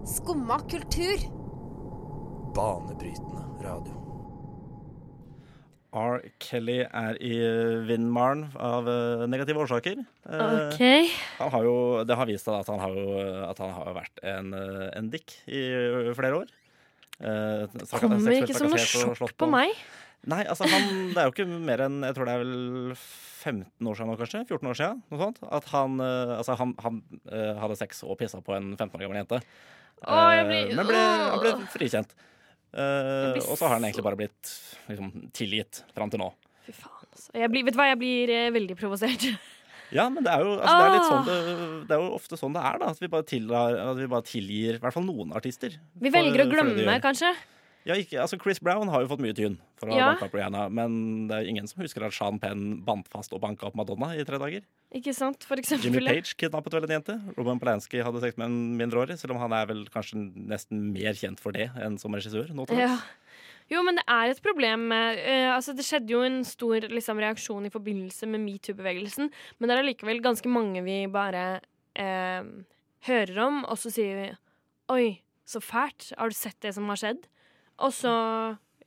Skumma 0.08 0.60
kultur. 0.72 1.24
Banebrytende 2.56 3.44
radio. 3.64 3.97
R. 5.96 6.20
Kelly 6.44 6.82
er 6.86 7.18
i 7.24 7.32
vindmaren 7.88 8.48
av 8.60 8.88
uh, 8.90 9.24
negative 9.30 9.62
årsaker. 9.64 10.02
Okay. 10.28 11.08
Han 11.40 11.52
har 11.54 11.68
jo, 11.68 11.76
det 12.08 12.18
har 12.20 12.28
vist 12.30 12.48
seg 12.50 12.58
at 12.60 12.72
han 12.74 12.82
har, 12.84 12.96
jo, 12.98 13.22
at 13.48 13.62
han 13.64 13.72
har 13.76 13.94
vært 13.96 14.24
en, 14.28 14.50
uh, 14.54 14.88
en 14.98 15.08
dick 15.14 15.38
i 15.48 15.62
flere 16.18 16.42
år. 16.44 16.52
det 17.18 17.88
Kommer 17.96 18.36
ikke 18.36 18.58
som 18.58 18.74
noe 18.74 18.84
sjokk 18.84 19.32
på, 19.34 19.46
på 19.46 19.50
meg. 19.54 19.72
Nei, 20.28 20.42
altså 20.50 20.68
han, 20.68 21.14
det 21.14 21.22
er 21.22 21.28
jo 21.30 21.32
ikke 21.32 21.46
mer 21.48 21.82
enn 21.86 22.02
Jeg 22.04 22.16
tror 22.18 22.28
det 22.28 22.34
er 22.34 22.42
vel 22.42 22.96
15 22.98 23.88
år 23.88 23.96
siden 23.96 24.10
nå, 24.12 24.16
kanskje? 24.20 24.42
14 24.50 24.70
år 24.74 24.78
siden? 24.80 25.02
Noe 25.14 25.22
sånt. 25.22 25.40
At 25.56 25.70
han, 25.72 26.02
altså 26.04 26.58
han, 26.60 26.74
han 26.84 26.98
hadde 27.62 27.78
sex 27.80 28.02
og 28.04 28.18
pissa 28.20 28.42
på 28.44 28.58
en 28.58 28.74
15 28.76 28.98
år 28.98 29.06
gammel 29.06 29.22
jente. 29.22 29.40
Å, 30.06 30.18
jeg 30.36 30.44
Uh, 30.44 30.50
blir- 30.52 30.74
men 30.78 30.90
ble, 30.90 30.98
han 31.02 31.40
ble 31.42 31.52
frikjent. 31.74 32.12
Uh, 32.78 33.34
og 33.42 33.56
så 33.58 33.66
har 33.66 33.78
han 33.80 33.88
egentlig 33.88 34.04
bare 34.06 34.20
blitt 34.20 34.52
liksom, 34.88 35.12
tilgitt 35.34 35.82
fram 35.98 36.12
til 36.14 36.22
nå. 36.22 36.28
Fy 36.68 36.76
faen, 36.78 37.08
altså. 37.12 37.30
Jeg 37.42 37.50
blir, 37.54 37.64
vet 37.66 37.74
du 37.74 37.80
hva, 37.80 37.88
jeg 37.90 38.00
blir 38.02 38.34
eh, 38.36 38.50
veldig 38.54 38.78
provosert. 38.80 39.28
Ja, 39.88 40.10
men 40.12 40.20
det 40.20 40.28
er 40.34 40.42
jo, 40.44 40.58
altså, 40.60 40.72
det 40.76 40.88
er 40.88 40.98
Ah. 41.00 41.04
sånn 41.08 41.28
det, 41.30 41.36
det 41.88 41.94
er 41.96 42.02
jo 42.04 42.08
ofte 42.18 42.36
sånn 42.36 42.56
det 42.58 42.60
er, 42.68 42.80
da. 42.82 42.90
At 42.92 42.98
vi 43.00 43.08
bare, 43.08 43.24
tillar, 43.24 43.78
at 43.86 43.96
vi 44.02 44.08
bare 44.12 44.26
tilgir 44.28 44.76
i 44.76 44.82
hvert 44.84 44.92
fall 44.98 45.06
noen 45.08 45.30
artister. 45.32 45.78
Vi 46.04 46.12
velger 46.12 46.42
for 46.44 46.44
å 46.44 46.52
glemme, 46.74 46.96
kanskje. 47.06 47.30
Ja, 47.88 47.96
ikke, 47.96 48.20
altså 48.20 48.38
Chris 48.42 48.60
Brown 48.64 48.90
har 48.92 49.02
jo 49.04 49.08
fått 49.14 49.22
mye 49.24 49.36
tyn 49.38 49.58
for 49.80 49.88
å 49.90 49.94
ha 49.96 49.98
Ja. 50.00 50.08
banka 50.12 50.28
opp 50.28 50.34
Rihanna, 50.36 50.66
men 50.70 51.28
det 51.30 51.38
er 51.38 51.48
ingen 51.50 51.68
som 51.68 51.82
husker 51.82 52.04
at 52.06 52.14
Sean 52.14 52.40
Penn 52.40 52.82
bandt 52.86 53.08
fast 53.08 53.32
og 53.34 53.42
banka 53.42 53.68
opp 53.70 53.76
Madonna 53.80 54.12
i 54.16 54.24
tre 54.28 54.38
dager. 54.42 54.66
Ikke 54.94 55.14
sant? 55.16 55.44
For 55.48 55.56
eksempel. 55.60 55.90
Jimmy 55.92 56.06
Page 56.06 56.36
kidnappet 56.38 56.74
vel 56.76 56.84
en 56.88 56.96
jente. 57.02 57.16
Roman 57.38 57.60
Polanski 57.60 58.04
hadde 58.04 58.22
sex 58.24 58.38
med 58.38 58.48
en 58.50 58.78
mindreårig, 58.78 59.18
selv 59.20 59.32
om 59.36 59.42
han 59.44 59.54
er 59.54 59.66
vel 59.68 59.86
kanskje 59.94 60.20
nesten 60.36 60.92
mer 60.94 61.14
kjent 61.14 61.40
for 61.40 61.52
det 61.56 61.70
enn 61.76 61.98
som 62.00 62.12
regissør. 62.14 62.50
nå 62.54 62.68
Ja. 62.76 62.98
Jo, 63.70 63.82
men 63.84 63.96
det 64.00 64.06
er 64.08 64.30
et 64.32 64.42
problem 64.42 64.92
eh, 64.94 65.52
Altså, 65.52 65.76
det 65.76 65.84
skjedde 65.84 66.08
jo 66.14 66.22
en 66.24 66.44
stor 66.48 66.88
liksom, 66.88 67.20
reaksjon 67.20 67.66
i 67.68 67.70
forbindelse 67.74 68.26
med 68.32 68.40
metoo-bevegelsen, 68.40 69.30
men 69.60 69.68
det 69.68 69.76
er 69.76 69.84
allikevel 69.84 70.22
ganske 70.24 70.48
mange 70.48 70.84
vi 70.86 71.06
bare 71.12 71.60
eh, 71.96 72.44
hører 73.08 73.40
om, 73.44 73.66
og 73.66 73.76
så 73.78 73.92
sier 73.92 74.16
vi 74.22 74.28
Oi, 74.90 75.20
så 75.46 75.60
fælt. 75.60 76.14
Har 76.18 76.30
du 76.32 76.36
sett 76.36 76.56
det 76.64 76.74
som 76.76 76.88
har 76.88 76.96
skjedd? 76.96 77.26
Og 77.86 77.94
så 77.94 78.14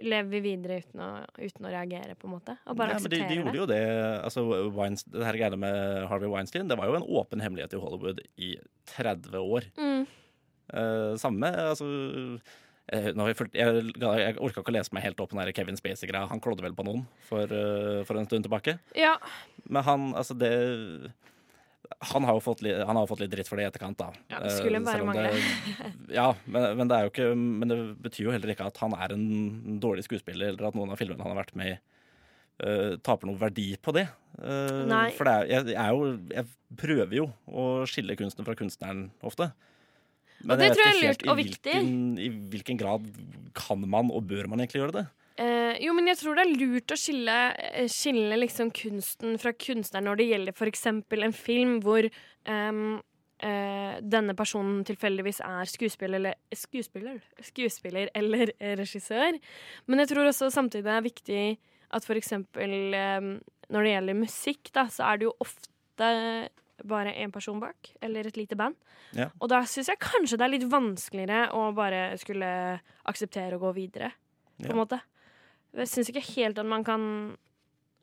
lever 0.01 0.31
vi 0.33 0.41
videre 0.45 0.81
uten 0.81 1.03
å, 1.05 1.09
uten 1.39 1.67
å 1.67 1.73
reagere, 1.73 2.17
på 2.19 2.29
en 2.29 2.35
måte. 2.37 2.57
Og 2.69 2.79
bare 2.79 2.97
Ja, 2.97 3.03
men 3.03 3.13
de, 3.13 3.21
de 3.29 3.37
gjorde 3.41 3.59
jo 3.59 3.67
det. 3.69 3.83
Altså, 4.25 4.45
Weinstein, 4.77 5.13
det 5.19 5.27
her 5.29 5.39
greiene 5.41 5.61
med 5.61 6.07
Harvey 6.11 6.31
Weinstein 6.31 6.71
Det 6.71 6.79
var 6.81 6.91
jo 6.91 6.97
en 6.99 7.07
åpen 7.21 7.45
hemmelighet 7.45 7.77
i 7.77 7.83
Hollywood 7.83 8.23
i 8.41 8.55
30 8.95 9.37
år. 9.41 9.69
Mm. 9.81 10.09
Uh, 10.71 11.17
samme 11.19 11.49
altså, 11.51 11.87
eh, 12.95 13.09
jeg, 13.11 13.49
jeg, 13.59 13.81
jeg 13.99 14.37
orka 14.39 14.63
ikke 14.63 14.71
å 14.71 14.77
lese 14.77 14.95
meg 14.95 15.03
helt 15.03 15.19
opp 15.23 15.33
på 15.33 15.41
den 15.41 15.55
Kevin 15.57 15.81
Spacey-greia. 15.81 16.31
Han 16.31 16.43
klådde 16.43 16.65
vel 16.67 16.77
på 16.79 16.87
noen 16.87 17.05
for, 17.27 17.51
uh, 17.51 18.01
for 18.09 18.21
en 18.21 18.29
stund 18.31 18.47
tilbake. 18.47 18.79
Ja. 18.99 19.17
Men 19.67 19.87
han, 19.87 20.13
altså 20.19 20.39
det 20.39 20.55
han 22.13 22.25
har 22.25 22.37
jo 22.37 22.41
fått, 22.45 22.61
li- 22.65 22.75
han 22.87 22.97
har 22.97 23.07
fått 23.11 23.21
litt 23.23 23.31
dritt 23.33 23.49
for 23.51 23.59
det 23.61 23.65
i 23.67 23.69
etterkant, 23.71 23.99
da. 23.99 24.11
Ja, 24.31 24.39
det 24.45 24.53
skulle 24.57 24.79
Eh, 24.81 24.85
bare 24.87 25.05
mangle. 25.05 25.31
Ja, 26.21 26.29
men, 26.47 26.77
men 26.79 26.89
det 26.91 26.97
er 26.97 27.07
jo 27.07 27.11
ikke 27.13 27.29
Men 27.37 27.69
det 27.73 27.79
betyr 28.05 28.25
jo 28.29 28.35
heller 28.35 28.53
ikke 28.55 28.67
at 28.71 28.79
han 28.83 28.95
er 28.97 29.15
en 29.17 29.81
dårlig 29.83 30.05
skuespiller, 30.07 30.53
eller 30.55 30.69
at 30.71 30.77
noen 30.79 30.93
av 30.95 31.01
filmene 31.01 31.23
han 31.25 31.35
har 31.35 31.41
vært 31.43 31.57
med 31.59 31.73
i, 31.75 31.79
uh, 32.65 32.95
taper 33.05 33.29
noe 33.31 33.41
verdi 33.41 33.73
på 33.83 33.95
det. 33.97 34.07
Uh, 34.39 34.87
Nei. 34.91 35.09
For 35.17 35.29
det 35.29 35.35
er, 35.35 35.49
jeg, 35.51 35.67
jeg, 35.75 35.81
er 35.83 35.91
jo, 35.97 36.13
jeg 36.37 36.79
prøver 36.85 37.17
jo 37.21 37.27
å 37.49 37.67
skille 37.91 38.17
kunsten 38.21 38.47
fra 38.47 38.55
kunstneren 38.59 39.07
ofte. 39.27 39.51
Og 40.47 40.55
det 40.57 40.71
jeg 40.71 40.77
tror 40.79 40.87
jeg 40.87 40.97
er 40.97 41.09
lurt 41.11 41.25
og 41.29 41.33
i 41.33 41.43
hvilken, 41.43 41.89
I 42.17 42.29
hvilken 42.55 42.79
grad 42.81 43.09
kan 43.57 43.83
man 43.85 44.09
og 44.15 44.25
bør 44.31 44.47
man 44.49 44.63
egentlig 44.63 44.81
gjøre 44.81 44.95
det? 45.03 45.07
Eh, 45.41 45.79
jo, 45.81 45.95
men 45.97 46.11
jeg 46.11 46.19
tror 46.21 46.37
det 46.37 46.43
er 46.45 46.59
lurt 46.61 46.93
å 46.93 46.99
skille, 47.01 47.37
eh, 47.57 47.87
skille 47.89 48.37
liksom 48.43 48.73
kunsten 48.77 49.39
fra 49.41 49.55
kunstneren 49.57 50.05
når 50.11 50.19
det 50.21 50.27
gjelder 50.29 50.53
f.eks. 50.53 50.83
en 50.91 51.33
film 51.37 51.79
hvor 51.81 52.05
ehm, 52.05 52.83
eh, 53.41 53.95
denne 54.05 54.35
personen 54.37 54.83
tilfeldigvis 54.85 55.41
er 55.47 55.71
skuespiller 55.71 56.21
eller, 56.21 56.37
skuespiller, 56.53 57.23
skuespiller 57.47 58.11
eller 58.15 58.53
regissør. 58.83 59.39
Men 59.89 60.03
jeg 60.03 60.11
tror 60.13 60.29
også 60.29 60.51
samtidig 60.53 60.85
det 60.91 60.97
er 60.99 61.07
viktig 61.09 61.45
at 61.91 62.05
f.eks. 62.05 62.33
Um, 62.37 63.31
når 63.71 63.87
det 63.87 63.95
gjelder 63.95 64.19
musikk, 64.19 64.71
da, 64.77 64.85
så 64.93 65.07
er 65.09 65.19
det 65.19 65.27
jo 65.27 65.33
ofte 65.43 66.11
bare 66.91 67.13
én 67.19 67.33
person 67.33 67.59
bak, 67.61 67.91
eller 68.03 68.29
et 68.29 68.37
lite 68.39 68.57
band. 68.57 68.77
Ja. 69.17 69.27
Og 69.41 69.51
da 69.53 69.63
syns 69.69 69.91
jeg 69.91 70.01
kanskje 70.01 70.39
det 70.39 70.47
er 70.47 70.53
litt 70.55 70.69
vanskeligere 70.71 71.49
å 71.57 71.71
bare 71.77 72.13
skulle 72.21 72.49
akseptere 73.11 73.59
å 73.59 73.63
gå 73.65 73.73
videre. 73.77 74.13
På 74.61 74.69
Ja. 74.69 74.73
en 74.75 74.81
måte. 74.81 75.01
Jeg 75.77 75.89
syns 75.89 76.11
ikke 76.11 76.25
helt 76.35 76.59
at 76.59 76.67
man 76.67 76.83
kan 76.87 77.05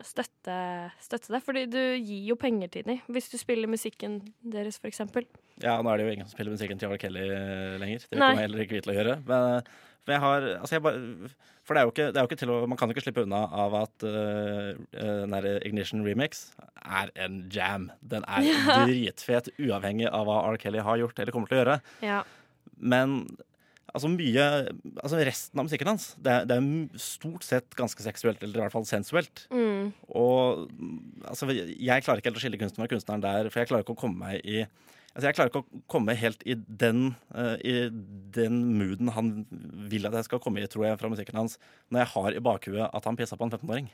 støtte, 0.05 0.55
støtte 1.01 1.33
det, 1.33 1.41
fordi 1.41 1.63
du 1.73 1.79
gir 1.97 2.27
jo 2.29 2.35
penger 2.39 2.69
til 2.69 2.85
dem 2.85 2.99
hvis 3.09 3.31
du 3.31 3.37
spiller 3.41 3.69
musikken 3.69 4.19
deres, 4.45 4.77
eksempel. 4.85 5.25
Ja, 5.63 5.79
nå 5.81 5.89
er 5.89 5.97
det 5.97 6.05
jo 6.05 6.13
ingen 6.13 6.27
som 6.29 6.35
spiller 6.37 6.53
musikken 6.53 6.77
til 6.79 6.91
R. 6.93 6.99
Kelly 7.01 7.23
eh, 7.25 7.75
lenger. 7.81 8.05
Det 8.05 8.19
kommer 8.19 8.43
heller 8.43 8.61
ikke 8.61 8.77
vi 8.77 8.81
til 8.85 8.93
å 8.93 8.97
gjøre. 8.99 9.15
Men, 9.25 9.63
men 10.05 10.13
jeg 10.15 10.23
har 10.23 10.45
altså 10.59 10.77
jeg 10.77 10.83
bare, 10.85 11.31
For 11.67 11.73
det 11.75 11.81
er, 11.81 11.89
ikke, 11.91 12.05
det 12.13 12.21
er 12.21 12.23
jo 12.27 12.29
ikke 12.29 12.39
til 12.43 12.53
å 12.53 12.59
Man 12.69 12.79
kan 12.79 12.93
ikke 12.93 13.03
slippe 13.07 13.25
unna 13.25 13.41
av 13.65 13.73
at 13.81 14.05
eh, 14.07 14.69
eh, 15.01 15.25
den 15.25 15.49
Ignition 15.67 16.05
Remix 16.05 16.51
er 16.85 17.09
en 17.25 17.41
jam. 17.51 17.89
Den 18.05 18.27
er 18.29 18.45
Ja. 18.51 18.77
dritfet, 18.85 19.49
uavhengig 19.57 20.07
av 20.13 20.29
hva 20.29 20.43
R. 20.53 20.61
Kelly 20.61 20.85
har 20.85 21.01
gjort 21.01 21.19
eller 21.19 21.33
kommer 21.35 21.49
til 21.51 21.57
å 21.57 21.63
gjøre. 21.65 21.79
Ja. 22.05 22.21
Men 22.77 23.23
altså 23.93 24.09
mye 24.11 24.45
Altså 24.97 25.19
resten 25.27 25.61
av 25.61 25.67
musikken 25.67 25.91
hans, 25.91 26.09
det 26.23 26.33
er, 26.33 26.47
det 26.49 26.57
er 26.57 26.99
stort 27.01 27.45
sett 27.47 27.77
ganske 27.77 28.03
seksuelt, 28.03 28.41
eller 28.43 28.59
i 28.59 28.63
hvert 28.65 28.75
fall 28.75 28.87
sensuelt. 28.89 29.45
Mm. 29.53 29.93
Og 30.09 30.67
altså, 31.27 31.49
jeg 31.53 32.03
klarer 32.05 32.21
ikke 32.21 32.31
helt 32.31 32.41
å 32.41 32.43
skille 32.43 32.59
kunsten 32.61 32.83
fra 32.83 32.89
kunstneren 32.91 33.23
der, 33.23 33.51
for 33.51 33.61
jeg 33.61 33.71
klarer 33.71 33.85
ikke 33.85 33.95
å 33.95 34.01
komme 34.01 34.25
meg 34.25 34.43
i 34.43 34.65
Altså, 35.17 35.31
jeg 35.31 35.33
klarer 35.33 35.49
ikke 35.49 35.63
å 35.63 35.79
komme 35.89 36.13
helt 36.13 36.43
i 36.45 36.53
den, 36.53 37.15
uh, 37.33 37.55
i 37.65 37.87
den 38.35 38.59
mooden 38.77 39.09
han 39.15 39.31
vil 39.89 40.05
at 40.05 40.13
jeg 40.13 40.27
skal 40.27 40.41
komme 40.43 40.61
i, 40.61 40.67
tror 40.69 40.83
jeg, 40.85 40.99
fra 41.01 41.09
musikken 41.09 41.39
hans, 41.39 41.55
når 41.89 42.03
jeg 42.03 42.09
har 42.11 42.37
i 42.37 42.43
bakhuet 42.45 42.83
at 42.85 43.07
han 43.09 43.17
pissa 43.17 43.33
på 43.33 43.47
en 43.47 43.55
15-åring. 43.55 43.87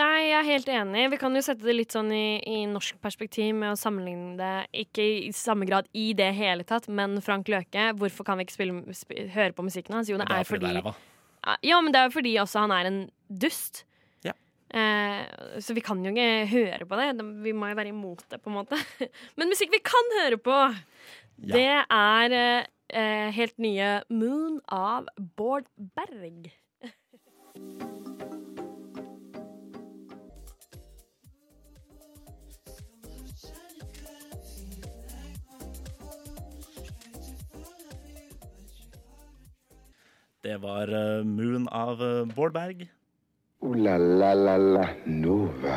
Nei, 0.00 0.22
jeg 0.24 0.38
er 0.38 0.48
helt 0.48 0.70
enig. 0.72 1.04
Vi 1.12 1.18
kan 1.20 1.36
jo 1.36 1.42
sette 1.44 1.68
det 1.68 1.76
litt 1.76 1.92
sånn 1.92 2.08
i, 2.16 2.40
i 2.48 2.62
norsk 2.70 2.96
perspektiv 3.04 3.52
med 3.60 3.74
å 3.74 3.76
sammenligne 3.76 4.38
det 4.40 4.86
ikke 4.86 5.04
i 5.26 5.34
samme 5.36 5.68
grad 5.68 5.90
i 5.92 6.06
det 6.16 6.30
hele 6.32 6.64
tatt, 6.64 6.88
men 6.88 7.20
Frank 7.24 7.52
Løke, 7.52 7.90
hvorfor 8.00 8.24
kan 8.24 8.40
vi 8.40 8.48
ikke 8.48 8.56
spille, 8.56 8.96
spille, 8.96 9.28
høre 9.36 9.52
på 9.52 9.68
musikken 9.68 9.98
hans? 9.98 10.08
Jo, 10.08 10.16
det, 10.16 10.30
Det 10.32 10.40
er 10.46 10.48
fordi 10.48 10.72
det 10.72 10.80
er. 10.80 11.02
Ja, 11.60 11.84
men 11.84 11.92
det 11.92 12.00
er 12.00 12.14
fordi 12.16 12.38
også 12.40 12.64
han 12.64 12.72
er 12.72 12.88
en 12.88 13.02
dust. 13.28 13.84
Ja. 14.74 14.80
Eh, 14.80 15.60
så 15.62 15.74
vi 15.76 15.82
kan 15.84 16.02
jo 16.02 16.10
ikke 16.10 16.46
høre 16.50 16.86
på 16.88 16.98
det. 16.98 17.12
Vi 17.44 17.52
må 17.54 17.70
jo 17.70 17.78
være 17.78 17.92
imot 17.94 18.24
det, 18.30 18.40
på 18.42 18.50
en 18.50 18.58
måte. 18.58 18.78
Men 19.38 19.52
musikk 19.52 19.70
vi 19.74 19.82
kan 19.84 20.14
høre 20.20 20.40
på, 20.42 20.58
det 21.38 21.70
er 21.78 22.36
eh, 22.40 22.66
eh, 22.90 23.30
helt 23.34 23.58
nye 23.62 24.00
Moon 24.10 24.60
av 24.66 25.06
Bård 25.38 25.70
Berg. 25.78 26.50
Det 40.44 40.58
var 40.60 40.90
eh, 40.92 41.22
Moon 41.24 41.70
av 41.72 42.02
eh, 42.04 42.26
Bård 42.34 42.52
Berg. 42.52 42.84
Ooh 43.64 43.72
la 43.72 43.96
la 43.96 44.34
la 44.36 44.56
la 44.58 44.88
Nova. 45.06 45.76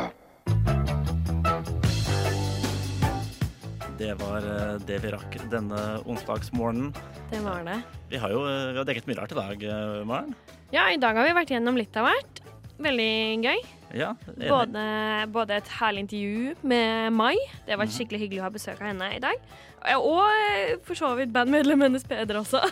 Det 3.97 4.11
var 4.19 4.43
eh, 4.43 4.73
det 4.83 4.97
vi 5.05 5.11
rakk 5.13 5.37
denne 5.47 5.79
onsdagsmorgenen. 6.03 6.91
Det 7.31 7.39
var 7.45 7.63
det. 7.63 7.77
Vi 8.11 8.19
har 8.19 8.35
jo 8.35 8.43
eh, 8.43 8.73
vi 8.73 8.81
har 8.81 8.89
dekket 8.91 9.07
mye 9.07 9.17
rart 9.21 9.31
i 9.31 9.39
dag, 9.39 9.63
eh, 9.63 10.03
Maren. 10.03 10.35
Ja, 10.75 10.89
i 10.91 10.99
dag 10.99 11.15
har 11.15 11.29
vi 11.29 11.37
vært 11.39 11.55
gjennom 11.55 11.79
litt 11.79 11.95
av 11.95 12.09
hvert. 12.09 12.43
Veldig 12.75 13.09
gøy. 13.47 13.65
Ja. 13.95 14.13
Både, 14.35 14.87
både 15.31 15.61
et 15.61 15.75
herlig 15.79 16.09
intervju 16.09 16.57
med 16.67 17.15
Mai. 17.15 17.37
Det 17.63 17.71
har 17.71 17.79
var 17.79 17.87
skikkelig 17.87 18.25
hyggelig 18.25 18.43
å 18.43 18.49
ha 18.49 18.55
besøk 18.59 18.83
av 18.83 18.91
henne 18.91 19.13
i 19.15 19.23
dag. 19.23 19.51
Og 19.95 20.83
for 20.83 20.99
så 20.99 21.15
vidt 21.15 21.31
bandmedlemmet 21.31 21.87
hennes 21.87 22.03
Peder 22.03 22.43
også. 22.43 22.67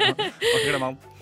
Ikke 0.58 0.76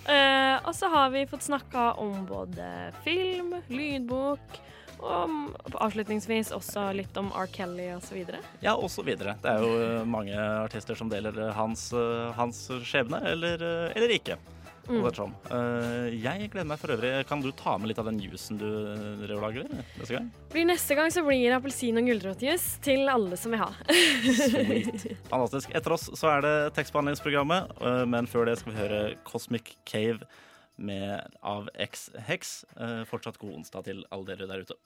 Eh, 0.06 0.56
og 0.62 0.74
så 0.74 0.88
har 0.92 1.10
vi 1.10 1.26
fått 1.26 1.42
snakka 1.42 1.92
om 2.02 2.26
både 2.28 2.92
film, 3.04 3.56
lydbok 3.68 4.60
og 4.96 5.74
avslutningsvis 5.82 6.52
også 6.56 6.86
litt 6.96 7.16
om 7.20 7.28
R. 7.36 7.48
Kelly 7.52 7.90
osv. 7.96 8.22
Ja, 8.64 8.76
videre. 9.04 9.34
Det 9.42 9.50
er 9.52 9.64
jo 9.64 9.72
eh, 9.82 10.04
mange 10.08 10.36
artister 10.38 10.98
som 10.98 11.10
deler 11.12 11.36
eh, 11.36 11.52
hans, 11.58 11.90
hans 12.38 12.62
skjebne, 12.86 13.20
eller, 13.34 13.66
eller 13.92 14.14
ikke. 14.16 14.38
Mm. 14.86 15.06
Sånn. 15.16 15.32
Uh, 15.50 16.06
Jeg 16.14 16.50
gleder 16.52 16.68
meg 16.70 16.78
for 16.80 16.94
øvrig. 16.94 17.10
Kan 17.28 17.42
du 17.42 17.50
ta 17.56 17.76
med 17.78 17.90
litt 17.90 17.98
av 17.98 18.06
den 18.08 18.20
juicen 18.22 18.58
du 18.60 18.66
eh, 18.66 19.04
drev 19.22 19.36
og 19.40 19.44
lager 19.48 19.68
neste 19.72 20.14
gang? 20.14 20.28
Blir 20.52 20.68
neste 20.68 20.96
gang 20.98 21.10
så 21.14 21.24
blir 21.26 21.42
det 21.48 21.56
appelsin- 21.58 21.98
og 21.98 22.06
gulrotjus 22.10 22.66
til 22.84 23.10
alle 23.10 23.38
som 23.40 23.54
vil 23.54 23.62
ha. 23.64 23.70
Fantastisk. 25.32 25.74
Etter 25.74 25.96
oss 25.96 26.08
så 26.14 26.30
er 26.36 26.44
det 26.46 26.54
tekstbehandlingsprogrammet, 26.78 27.76
uh, 27.82 28.04
men 28.08 28.30
før 28.30 28.46
det 28.50 28.58
skal 28.60 28.74
vi 28.74 28.82
høre 28.84 29.00
Cosmic 29.26 29.74
Cave 29.88 30.26
med, 30.76 31.34
av 31.42 31.70
X 31.80 32.10
Hex. 32.28 32.58
Uh, 32.78 33.02
Fortsatt 33.08 33.40
god 33.42 33.58
onsdag 33.62 33.88
til 33.88 34.04
alle 34.12 34.28
dere 34.30 34.50
der 34.50 34.66
ute. 34.66 34.78